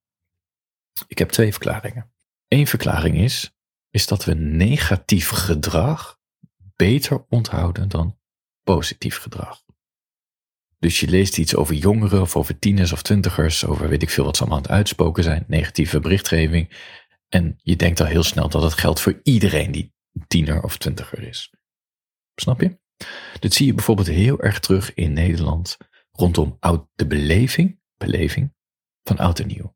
Ik 1.08 1.18
heb 1.18 1.30
twee 1.30 1.52
verklaringen. 1.52 2.14
Eén 2.48 2.68
verklaring 2.68 3.18
is, 3.18 3.52
is 3.90 4.08
dat 4.08 4.26
we 4.26 4.34
negatief 4.34 5.30
gedrag 5.30 6.20
beter 6.76 7.26
onthouden 7.30 7.90
dan 7.90 8.20
positief 8.64 9.18
gedrag. 9.18 9.64
Dus 10.78 11.00
je 11.00 11.08
leest 11.08 11.38
iets 11.38 11.56
over 11.56 11.76
jongeren 11.76 12.22
of 12.22 12.36
over 12.36 12.60
tieners 12.60 12.92
of 12.92 13.02
twintigers, 13.02 13.66
over 13.66 13.90
weet 13.90 14.02
ik 14.02 14.10
veel 14.10 14.26
wat 14.26 14.36
ze 14.36 14.42
allemaal 14.42 14.60
aan 14.60 14.66
het 14.66 14.74
uitspoken 14.74 15.24
zijn, 15.24 15.44
negatieve 15.48 16.00
berichtgeving. 16.00 16.70
En 17.30 17.60
je 17.64 17.76
denkt 17.76 18.00
al 18.00 18.06
heel 18.06 18.24
snel 18.24 18.50
dat 18.50 18.62
het 18.62 18.74
geldt 18.74 19.00
voor 19.00 19.20
iedereen 19.24 19.72
die 19.72 19.94
tiener 20.28 20.64
of 20.64 20.78
twintiger 20.78 21.22
is. 21.24 21.54
Snap 22.36 22.62
je? 22.62 22.80
Dit 23.40 23.54
zie 23.54 23.66
je 23.66 23.74
bijvoorbeeld 23.74 24.08
heel 24.08 24.40
erg 24.40 24.60
terug 24.60 24.94
in 24.94 25.14
Nederland 25.14 25.78
rondom 26.12 26.58
oud, 26.60 26.88
de 26.96 27.08
beleving, 27.08 27.80
beleving 27.98 28.54
van 29.04 29.18
oud 29.18 29.40
en 29.40 29.48
nieuw. 29.48 29.76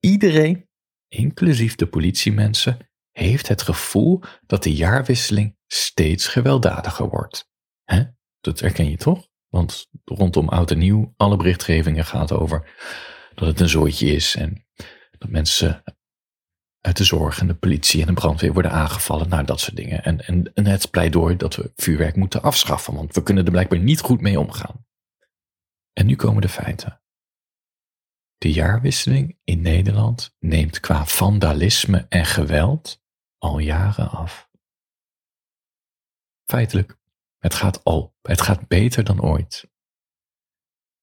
Iedereen, 0.00 0.68
inclusief 1.08 1.74
de 1.74 1.86
politiemensen, 1.86 2.88
heeft 3.10 3.48
het 3.48 3.62
gevoel 3.62 4.22
dat 4.46 4.62
de 4.62 4.74
jaarwisseling 4.74 5.56
steeds 5.66 6.26
gewelddadiger 6.26 7.08
wordt. 7.08 7.50
Hè? 7.84 8.04
Dat 8.40 8.60
herken 8.60 8.90
je 8.90 8.96
toch? 8.96 9.28
Want 9.48 9.88
rondom 10.04 10.48
oud 10.48 10.70
en 10.70 10.78
nieuw, 10.78 11.12
alle 11.16 11.36
berichtgevingen 11.36 12.04
gaat 12.04 12.32
over 12.32 12.76
dat 13.34 13.48
het 13.48 13.60
een 13.60 13.68
zooitje 13.68 14.06
is 14.06 14.36
en 14.36 14.66
dat 15.18 15.30
mensen 15.30 15.82
uit 16.80 16.96
de 16.96 17.04
zorg 17.04 17.40
en 17.40 17.46
de 17.46 17.54
politie 17.54 18.00
en 18.00 18.06
de 18.06 18.12
brandweer 18.12 18.52
worden 18.52 18.72
aangevallen, 18.72 19.28
nou 19.28 19.44
dat 19.44 19.60
soort 19.60 19.76
dingen. 19.76 20.04
En, 20.04 20.26
en, 20.26 20.52
en 20.54 20.66
het 20.66 20.90
pleidooi 20.90 21.36
dat 21.36 21.56
we 21.56 21.72
vuurwerk 21.76 22.16
moeten 22.16 22.42
afschaffen, 22.42 22.94
want 22.94 23.14
we 23.14 23.22
kunnen 23.22 23.44
er 23.44 23.50
blijkbaar 23.50 23.78
niet 23.78 24.00
goed 24.00 24.20
mee 24.20 24.40
omgaan. 24.40 24.86
En 25.92 26.06
nu 26.06 26.16
komen 26.16 26.42
de 26.42 26.48
feiten. 26.48 27.02
De 28.38 28.52
jaarwisseling 28.52 29.38
in 29.44 29.60
Nederland 29.60 30.34
neemt 30.38 30.80
qua 30.80 31.06
vandalisme 31.06 32.06
en 32.08 32.24
geweld 32.24 33.02
al 33.38 33.58
jaren 33.58 34.10
af. 34.10 34.48
Feitelijk, 36.44 36.98
het 37.38 37.54
gaat 37.54 37.84
al, 37.84 38.16
het 38.22 38.40
gaat 38.40 38.68
beter 38.68 39.04
dan 39.04 39.22
ooit. 39.22 39.70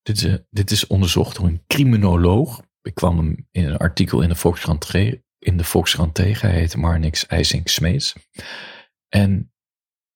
Dit 0.02 0.18
is, 0.18 0.24
eh, 0.24 0.36
dit 0.50 0.72
is 0.72 0.88
onderzocht 0.88 1.36
door 1.36 1.46
een 1.46 1.64
criminoloog. 1.68 2.62
Ik 2.82 2.96
kwam 2.96 3.18
hem 3.18 3.48
in 3.52 3.66
een 3.66 3.78
artikel 3.78 4.22
in 4.22 4.30
de 4.30 4.36
Volkskrant, 4.36 4.94
in 5.40 5.58
de 5.58 6.10
tegen. 6.12 6.50
Hij 6.50 6.60
heet 6.60 6.76
Marnix 6.76 7.26
IJsink 7.26 7.68
Smeets. 7.68 8.16
En 9.08 9.54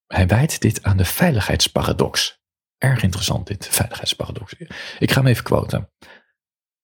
hij 0.08 0.27
wijt 0.27 0.62
dit 0.62 0.84
aan 0.84 0.97
de 0.97 1.05
veiligheidsparadox. 1.05 2.41
Erg 2.77 3.03
interessant 3.03 3.47
dit, 3.47 3.67
veiligheidsparadox. 3.67 4.53
Ik 4.99 5.12
ga 5.12 5.19
hem 5.19 5.27
even 5.27 5.43
quoten. 5.43 5.91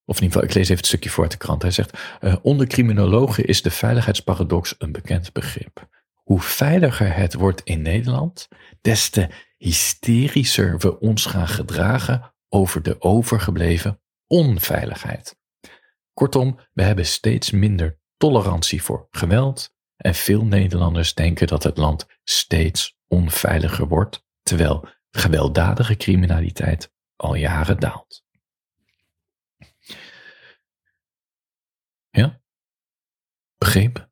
Of 0.06 0.18
in 0.18 0.24
ieder 0.24 0.32
geval, 0.32 0.44
ik 0.44 0.54
lees 0.54 0.64
even 0.64 0.78
het 0.78 0.86
stukje 0.86 1.10
voor 1.10 1.24
uit 1.24 1.32
de 1.32 1.38
krant. 1.38 1.62
Hij 1.62 1.72
zegt, 1.72 1.98
uh, 2.22 2.36
onder 2.42 2.68
criminologen 2.68 3.46
is 3.46 3.62
de 3.62 3.72
veiligheidsparadox 3.72 4.76
een 4.78 4.92
bekend 4.92 5.34
begrip. 5.34 5.88
Hoe 6.14 6.42
veiliger 6.42 7.16
het 7.16 7.34
wordt 7.34 7.62
in 7.62 7.82
Nederland, 7.82 8.48
des 8.82 9.10
te 9.10 9.30
hysterischer 9.58 10.78
we 10.78 11.00
ons 11.00 11.26
gaan 11.26 11.48
gedragen 11.48 12.34
over 12.50 12.84
de 12.84 13.02
overgebleven 13.02 14.02
onveiligheid. 14.28 15.38
Kortom, 16.14 16.60
we 16.74 16.84
hebben 16.84 17.06
steeds 17.06 17.52
minder 17.52 18.00
tolerantie 18.18 18.84
voor 18.84 19.08
geweld 19.12 19.74
en 19.96 20.16
veel 20.16 20.46
Nederlanders 20.46 21.14
denken 21.14 21.48
dat 21.48 21.64
het 21.64 21.78
land 21.78 22.06
steeds 22.24 22.98
onveiliger 23.08 23.88
wordt, 23.88 24.24
terwijl 24.44 24.88
gewelddadige 25.12 25.96
criminaliteit 25.96 26.92
al 27.16 27.36
jaren 27.36 27.80
daalt. 27.80 28.24
Ja? 32.10 32.42
Begrepen? 33.66 34.12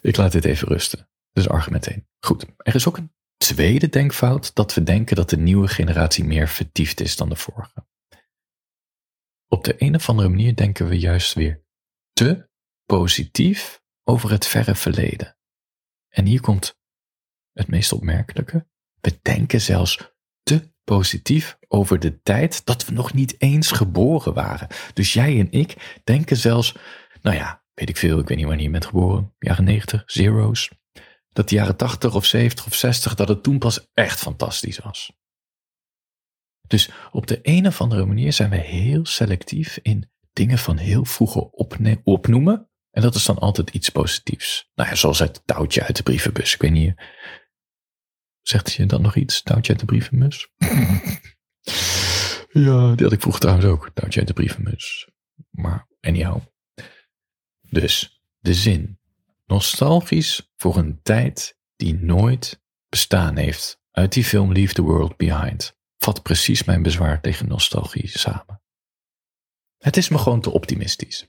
Ik 0.00 0.16
laat 0.16 0.32
dit 0.32 0.44
even 0.44 0.68
rusten. 0.68 1.08
Dus 1.32 1.48
argument 1.48 1.86
1. 1.86 2.08
Goed. 2.20 2.46
Er 2.56 2.74
is 2.74 2.88
ook 2.88 2.96
een 2.96 3.12
tweede 3.36 3.88
denkfout 3.88 4.54
dat 4.54 4.74
we 4.74 4.82
denken 4.82 5.16
dat 5.16 5.30
de 5.30 5.36
nieuwe 5.36 5.68
generatie 5.68 6.24
meer 6.24 6.48
vertiefd 6.48 7.00
is 7.00 7.16
dan 7.16 7.28
de 7.28 7.36
vorige. 7.36 7.86
Op 9.48 9.64
de 9.64 9.74
een 9.78 9.94
of 9.94 10.08
andere 10.08 10.28
manier 10.28 10.56
denken 10.56 10.88
we 10.88 10.98
juist 10.98 11.34
weer 11.34 11.64
te 12.12 12.48
positief 12.86 13.82
over 14.04 14.30
het 14.30 14.46
verre 14.46 14.74
verleden. 14.74 15.36
En 16.08 16.26
hier 16.26 16.40
komt 16.40 16.78
het 17.52 17.68
meest 17.68 17.92
opmerkelijke. 17.92 18.66
We 19.00 19.18
denken 19.22 19.60
zelfs 19.60 20.14
te 20.42 20.72
positief 20.84 21.58
over 21.68 22.00
de 22.00 22.22
tijd 22.22 22.64
dat 22.64 22.84
we 22.84 22.92
nog 22.92 23.12
niet 23.12 23.34
eens 23.38 23.70
geboren 23.70 24.34
waren. 24.34 24.68
Dus 24.94 25.12
jij 25.12 25.38
en 25.38 25.52
ik 25.52 26.00
denken 26.04 26.36
zelfs, 26.36 26.76
nou 27.22 27.36
ja, 27.36 27.61
weet 27.82 27.96
ik 27.96 27.96
veel, 27.96 28.18
ik 28.18 28.28
weet 28.28 28.36
niet 28.36 28.46
wanneer 28.46 28.64
je 28.64 28.70
bent 28.70 28.86
geboren, 28.86 29.34
jaren 29.38 29.64
90, 29.64 30.02
zero's. 30.06 30.70
Dat 31.28 31.48
de 31.48 31.54
jaren 31.54 31.76
80 31.76 32.14
of 32.14 32.24
70 32.24 32.66
of 32.66 32.74
60, 32.74 33.14
dat 33.14 33.28
het 33.28 33.42
toen 33.42 33.58
pas 33.58 33.90
echt 33.94 34.18
fantastisch 34.18 34.78
was. 34.78 35.12
Dus 36.66 36.90
op 37.10 37.26
de 37.26 37.38
een 37.42 37.66
of 37.66 37.80
andere 37.80 38.04
manier 38.04 38.32
zijn 38.32 38.50
we 38.50 38.56
heel 38.56 39.06
selectief 39.06 39.78
in 39.82 40.10
dingen 40.32 40.58
van 40.58 40.76
heel 40.76 41.04
vroeger 41.04 41.42
opnoemen. 42.02 42.70
En 42.90 43.02
dat 43.02 43.14
is 43.14 43.24
dan 43.24 43.38
altijd 43.38 43.70
iets 43.70 43.88
positiefs. 43.88 44.70
Nou 44.74 44.88
ja, 44.88 44.94
zoals 44.94 45.18
het 45.18 45.42
touwtje 45.44 45.82
uit 45.82 45.96
de 45.96 46.02
brievenbus. 46.02 46.54
Ik 46.54 46.60
weet 46.60 46.70
niet, 46.70 46.94
Zegt 48.42 48.72
je 48.72 48.86
dan 48.86 49.02
nog 49.02 49.16
iets? 49.16 49.42
Touwtje 49.42 49.72
uit 49.72 49.80
de 49.80 49.86
brievenbus? 49.86 50.48
ja, 52.66 52.94
die 52.94 53.04
had 53.04 53.12
ik 53.12 53.20
vroeger 53.20 53.40
trouwens 53.40 53.66
ook. 53.66 53.90
Touwtje 53.94 54.18
uit 54.18 54.28
de 54.28 54.34
brievenbus. 54.34 55.08
Maar 55.50 55.88
anyhow. 56.00 56.51
Dus, 57.72 58.22
de 58.38 58.54
zin. 58.54 58.98
Nostalgisch 59.46 60.50
voor 60.56 60.76
een 60.76 61.00
tijd 61.02 61.56
die 61.76 61.94
nooit 61.94 62.60
bestaan 62.88 63.36
heeft. 63.36 63.80
Uit 63.90 64.12
die 64.12 64.24
film 64.24 64.52
Leave 64.52 64.74
the 64.74 64.82
World 64.82 65.16
Behind. 65.16 65.76
Vat 65.98 66.22
precies 66.22 66.64
mijn 66.64 66.82
bezwaar 66.82 67.20
tegen 67.20 67.48
nostalgie 67.48 68.08
samen. 68.08 68.62
Het 69.78 69.96
is 69.96 70.08
me 70.08 70.18
gewoon 70.18 70.40
te 70.40 70.50
optimistisch. 70.50 71.26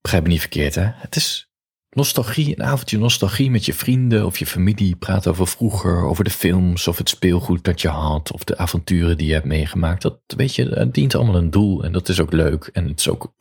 Begrijp 0.00 0.22
me 0.22 0.28
niet 0.28 0.40
verkeerd, 0.40 0.74
hè? 0.74 0.84
Het 0.84 1.16
is 1.16 1.50
Nostalgie, 1.90 2.58
een 2.58 2.64
avondje 2.64 2.98
nostalgie 2.98 3.50
met 3.50 3.64
je 3.64 3.74
vrienden 3.74 4.26
of 4.26 4.38
je 4.38 4.46
familie. 4.46 4.96
Praten 4.96 5.30
over 5.30 5.46
vroeger, 5.46 6.04
over 6.04 6.24
de 6.24 6.30
films 6.30 6.88
of 6.88 6.98
het 6.98 7.08
speelgoed 7.08 7.64
dat 7.64 7.80
je 7.80 7.88
had. 7.88 8.32
Of 8.32 8.44
de 8.44 8.58
avonturen 8.58 9.16
die 9.16 9.26
je 9.26 9.32
hebt 9.32 9.44
meegemaakt. 9.44 10.02
Dat 10.02 10.20
weet 10.26 10.54
je, 10.54 10.68
het 10.68 10.94
dient 10.94 11.14
allemaal 11.14 11.36
een 11.36 11.50
doel. 11.50 11.84
En 11.84 11.92
dat 11.92 12.08
is 12.08 12.20
ook 12.20 12.32
leuk. 12.32 12.70
En 12.72 12.88
het 12.88 13.00
is 13.00 13.08
ook 13.08 13.34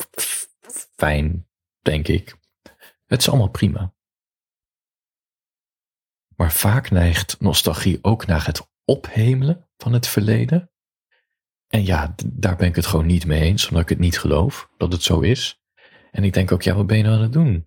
fijn, 0.95 1.47
denk 1.81 2.07
ik. 2.07 2.35
Het 3.05 3.19
is 3.19 3.29
allemaal 3.29 3.49
prima. 3.49 3.93
Maar 6.35 6.51
vaak 6.51 6.89
neigt 6.89 7.39
nostalgie 7.39 7.99
ook 8.01 8.25
naar 8.25 8.45
het 8.45 8.69
ophemelen 8.85 9.69
van 9.77 9.93
het 9.93 10.07
verleden. 10.07 10.71
En 11.67 11.85
ja, 11.85 12.15
daar 12.25 12.55
ben 12.55 12.67
ik 12.67 12.75
het 12.75 12.85
gewoon 12.85 13.05
niet 13.05 13.25
mee 13.25 13.41
eens, 13.41 13.67
omdat 13.67 13.83
ik 13.83 13.89
het 13.89 13.99
niet 13.99 14.19
geloof 14.19 14.69
dat 14.77 14.91
het 14.91 15.03
zo 15.03 15.19
is. 15.19 15.61
En 16.11 16.23
ik 16.23 16.33
denk 16.33 16.51
ook, 16.51 16.61
ja, 16.61 16.75
wat 16.75 16.87
ben 16.87 16.97
je 16.97 17.03
nou 17.03 17.15
aan 17.15 17.21
het 17.21 17.33
doen? 17.33 17.65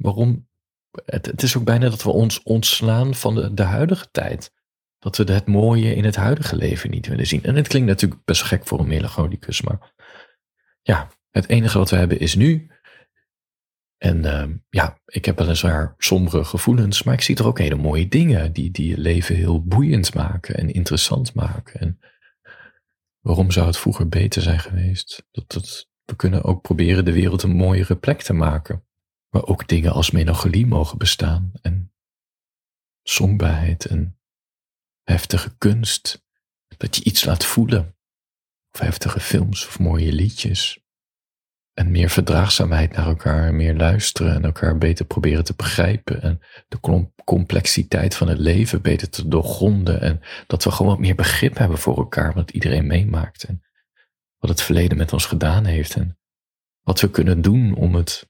waarom. 0.00 0.48
Het, 1.04 1.26
het, 1.26 1.42
is 1.42 1.56
ook 1.56 1.64
bijna 1.64 1.88
dat 1.88 2.02
we 2.02 2.10
ons 2.10 2.42
ontslaan 2.42 3.14
van 3.14 3.34
de, 3.34 3.54
de 3.54 3.62
huidige 3.62 4.10
tijd. 4.10 4.52
Dat 4.98 5.16
we 5.16 5.32
het 5.32 5.46
mooie 5.46 5.94
in 5.94 6.04
het 6.04 6.16
huidige 6.16 6.56
leven 6.56 6.90
niet 6.90 7.06
willen 7.06 7.26
zien. 7.26 7.42
En 7.42 7.56
het 7.56 7.68
klinkt 7.68 7.88
natuurlijk 7.88 8.24
best 8.24 8.42
gek 8.42 8.66
voor 8.66 8.78
een 8.78 8.88
melancholicus, 8.88 9.60
maar 9.60 9.92
ja, 10.82 11.08
het 11.30 11.48
enige 11.48 11.78
wat 11.78 11.90
we 11.90 11.96
hebben 11.96 12.20
is 12.20 12.34
nu. 12.34 12.70
En 13.96 14.24
uh, 14.24 14.44
ja, 14.68 15.00
ik 15.06 15.24
heb 15.24 15.38
weliswaar 15.38 15.94
sombere 15.98 16.44
gevoelens, 16.44 17.02
maar 17.02 17.14
ik 17.14 17.20
zie 17.20 17.36
er 17.36 17.46
ook 17.46 17.58
hele 17.58 17.74
mooie 17.74 18.08
dingen 18.08 18.52
die, 18.52 18.70
die 18.70 18.88
je 18.88 18.98
leven 18.98 19.34
heel 19.34 19.64
boeiend 19.64 20.14
maken 20.14 20.54
en 20.56 20.72
interessant 20.72 21.34
maken. 21.34 21.80
En 21.80 22.00
waarom 23.20 23.50
zou 23.50 23.66
het 23.66 23.78
vroeger 23.78 24.08
beter 24.08 24.42
zijn 24.42 24.60
geweest? 24.60 25.26
Dat, 25.30 25.88
we 26.04 26.16
kunnen 26.16 26.44
ook 26.44 26.62
proberen 26.62 27.04
de 27.04 27.12
wereld 27.12 27.42
een 27.42 27.56
mooiere 27.56 27.96
plek 27.96 28.22
te 28.22 28.32
maken. 28.32 28.84
Maar 29.28 29.46
ook 29.46 29.68
dingen 29.68 29.92
als 29.92 30.10
melancholie 30.10 30.66
mogen 30.66 30.98
bestaan 30.98 31.52
en 31.62 31.92
somberheid 33.02 33.84
en 33.84 34.18
heftige 35.02 35.56
kunst. 35.58 36.24
Dat 36.76 36.96
je 36.96 37.04
iets 37.04 37.24
laat 37.24 37.44
voelen. 37.44 37.96
Of 38.72 38.80
heftige 38.80 39.20
films 39.20 39.66
of 39.66 39.78
mooie 39.78 40.12
liedjes. 40.12 40.79
En 41.74 41.90
meer 41.90 42.10
verdraagzaamheid 42.10 42.92
naar 42.92 43.06
elkaar, 43.06 43.54
meer 43.54 43.76
luisteren 43.76 44.34
en 44.34 44.44
elkaar 44.44 44.78
beter 44.78 45.04
proberen 45.04 45.44
te 45.44 45.54
begrijpen. 45.56 46.22
En 46.22 46.40
de 46.68 47.08
complexiteit 47.24 48.14
van 48.14 48.28
het 48.28 48.38
leven 48.38 48.82
beter 48.82 49.10
te 49.10 49.28
doorgronden. 49.28 50.00
En 50.00 50.20
dat 50.46 50.64
we 50.64 50.70
gewoon 50.70 50.92
wat 50.92 51.00
meer 51.00 51.14
begrip 51.14 51.56
hebben 51.56 51.78
voor 51.78 51.96
elkaar, 51.96 52.34
wat 52.34 52.50
iedereen 52.50 52.86
meemaakt. 52.86 53.42
En 53.42 53.62
wat 54.38 54.50
het 54.50 54.62
verleden 54.62 54.96
met 54.96 55.12
ons 55.12 55.26
gedaan 55.26 55.64
heeft. 55.64 55.94
En 55.94 56.18
wat 56.80 57.00
we 57.00 57.10
kunnen 57.10 57.40
doen 57.40 57.74
om 57.74 57.94
het 57.94 58.28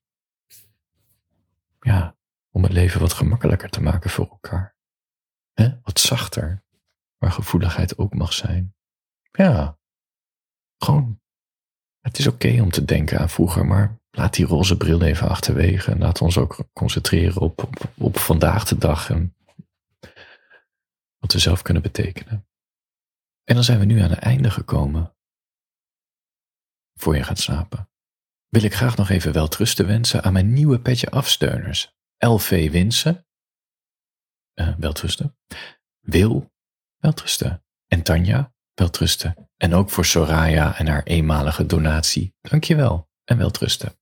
ja, 1.81 2.16
om 2.50 2.62
het 2.62 2.72
leven 2.72 3.00
wat 3.00 3.12
gemakkelijker 3.12 3.70
te 3.70 3.83
maken 3.83 4.11
voor 4.11 4.29
elkaar. 4.31 4.76
He? 5.53 5.68
Wat 5.83 6.00
zachter, 6.00 6.64
waar 7.18 7.33
gevoeligheid 7.33 7.98
ook 7.98 8.14
mag 8.14 8.33
zijn. 8.33 8.74
Ja, 9.33 9.79
gewoon. 10.79 11.19
Het 12.00 12.18
is 12.18 12.26
oké 12.26 12.60
om 12.62 12.70
te 12.70 12.84
denken 12.84 13.18
aan 13.18 13.30
vroeger, 13.30 13.66
maar 13.66 13.98
laat 14.10 14.34
die 14.34 14.46
roze 14.46 14.76
bril 14.76 15.02
even 15.02 15.28
achterwege 15.28 15.90
en 15.90 15.98
laat 15.98 16.20
ons 16.20 16.38
ook 16.38 16.64
concentreren 16.72 17.40
op, 17.40 17.68
op, 17.98 18.18
vandaag 18.18 18.64
de 18.64 18.78
dag 18.78 19.10
en 19.10 19.36
wat 21.18 21.32
we 21.32 21.38
zelf 21.38 21.62
kunnen 21.62 21.82
betekenen. 21.82 22.48
En 23.44 23.54
dan 23.54 23.64
zijn 23.64 23.78
we 23.78 23.84
nu 23.84 24.00
aan 24.00 24.10
het 24.10 24.18
einde 24.18 24.50
gekomen. 24.50 25.14
Voor 26.94 27.16
je 27.16 27.22
gaat 27.22 27.38
slapen 27.38 27.90
wil 28.50 28.62
ik 28.62 28.74
graag 28.74 28.96
nog 28.96 29.08
even 29.08 29.32
weltrusten 29.32 29.86
wensen 29.86 30.22
aan 30.22 30.32
mijn 30.32 30.52
nieuwe 30.52 30.80
petje 30.80 31.10
afsteuners. 31.10 31.94
LV 32.18 32.70
Winsen, 32.70 33.26
uh, 34.54 34.76
weltrusten. 34.78 35.36
Wil, 36.00 36.52
weltrusten. 36.96 37.64
En 37.86 38.02
Tanja, 38.02 38.54
weltrusten. 38.74 39.49
En 39.61 39.75
ook 39.75 39.90
voor 39.90 40.05
Soraya 40.05 40.79
en 40.79 40.87
haar 40.87 41.03
eenmalige 41.03 41.66
donatie. 41.66 42.35
Dankjewel 42.40 43.09
en 43.25 43.37
weltrusten. 43.37 43.92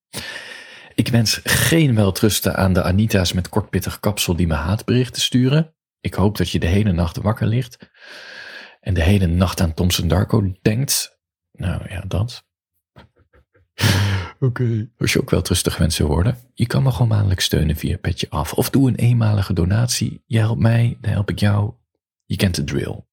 Ik 0.95 1.09
wens 1.09 1.41
geen 1.45 1.95
weltrusten 1.95 2.57
aan 2.57 2.73
de 2.73 2.83
Anita's 2.83 3.33
met 3.33 3.49
kortpittig 3.49 4.01
kapsel 4.01 4.37
die 4.37 4.47
me 4.47 4.55
haatberichten 4.55 5.23
sturen. 5.23 5.75
Ik 6.01 6.15
hoop 6.15 6.37
dat 6.37 6.51
je 6.51 6.59
de 6.59 6.67
hele 6.67 6.93
nacht 6.93 7.17
wakker 7.17 7.47
ligt 7.47 7.91
en 8.81 8.95
de 8.95 9.03
hele 9.03 9.27
nacht 9.27 9.61
aan 9.61 9.75
Thompson 9.75 10.09
Darko 10.09 10.53
denkt. 10.63 11.19
Nou 11.53 11.83
ja, 11.89 12.01
dat. 12.01 12.47
Oké. 14.41 14.91
Als 14.99 15.13
je 15.13 15.21
ook 15.21 15.31
wel 15.31 15.43
rustig 15.43 15.77
wensen 15.77 16.07
worden, 16.07 16.37
je 16.55 16.67
kan 16.67 16.83
me 16.83 16.91
gewoon 16.91 17.09
maandelijk 17.09 17.41
steunen 17.41 17.77
via 17.77 17.99
Petje 17.99 18.31
Af. 18.31 18.53
Of 18.53 18.71
doe 18.71 18.89
een 18.89 18.97
eenmalige 18.97 19.53
donatie. 19.53 20.23
Je 20.27 20.39
helpt 20.39 20.61
mij, 20.61 20.99
dan 21.01 21.13
help 21.13 21.31
ik 21.31 21.39
jou. 21.39 21.73
Je 22.25 22.37
kent 22.37 22.55
de 22.55 22.65
drill. 22.65 23.07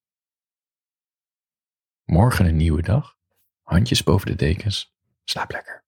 Morgen 2.05 2.45
een 2.45 2.55
nieuwe 2.55 2.81
dag. 2.81 3.15
handjes 3.61 4.03
boven 4.03 4.27
de 4.27 4.35
dekens. 4.35 4.95
Slaap 5.23 5.51
lekker. 5.51 5.84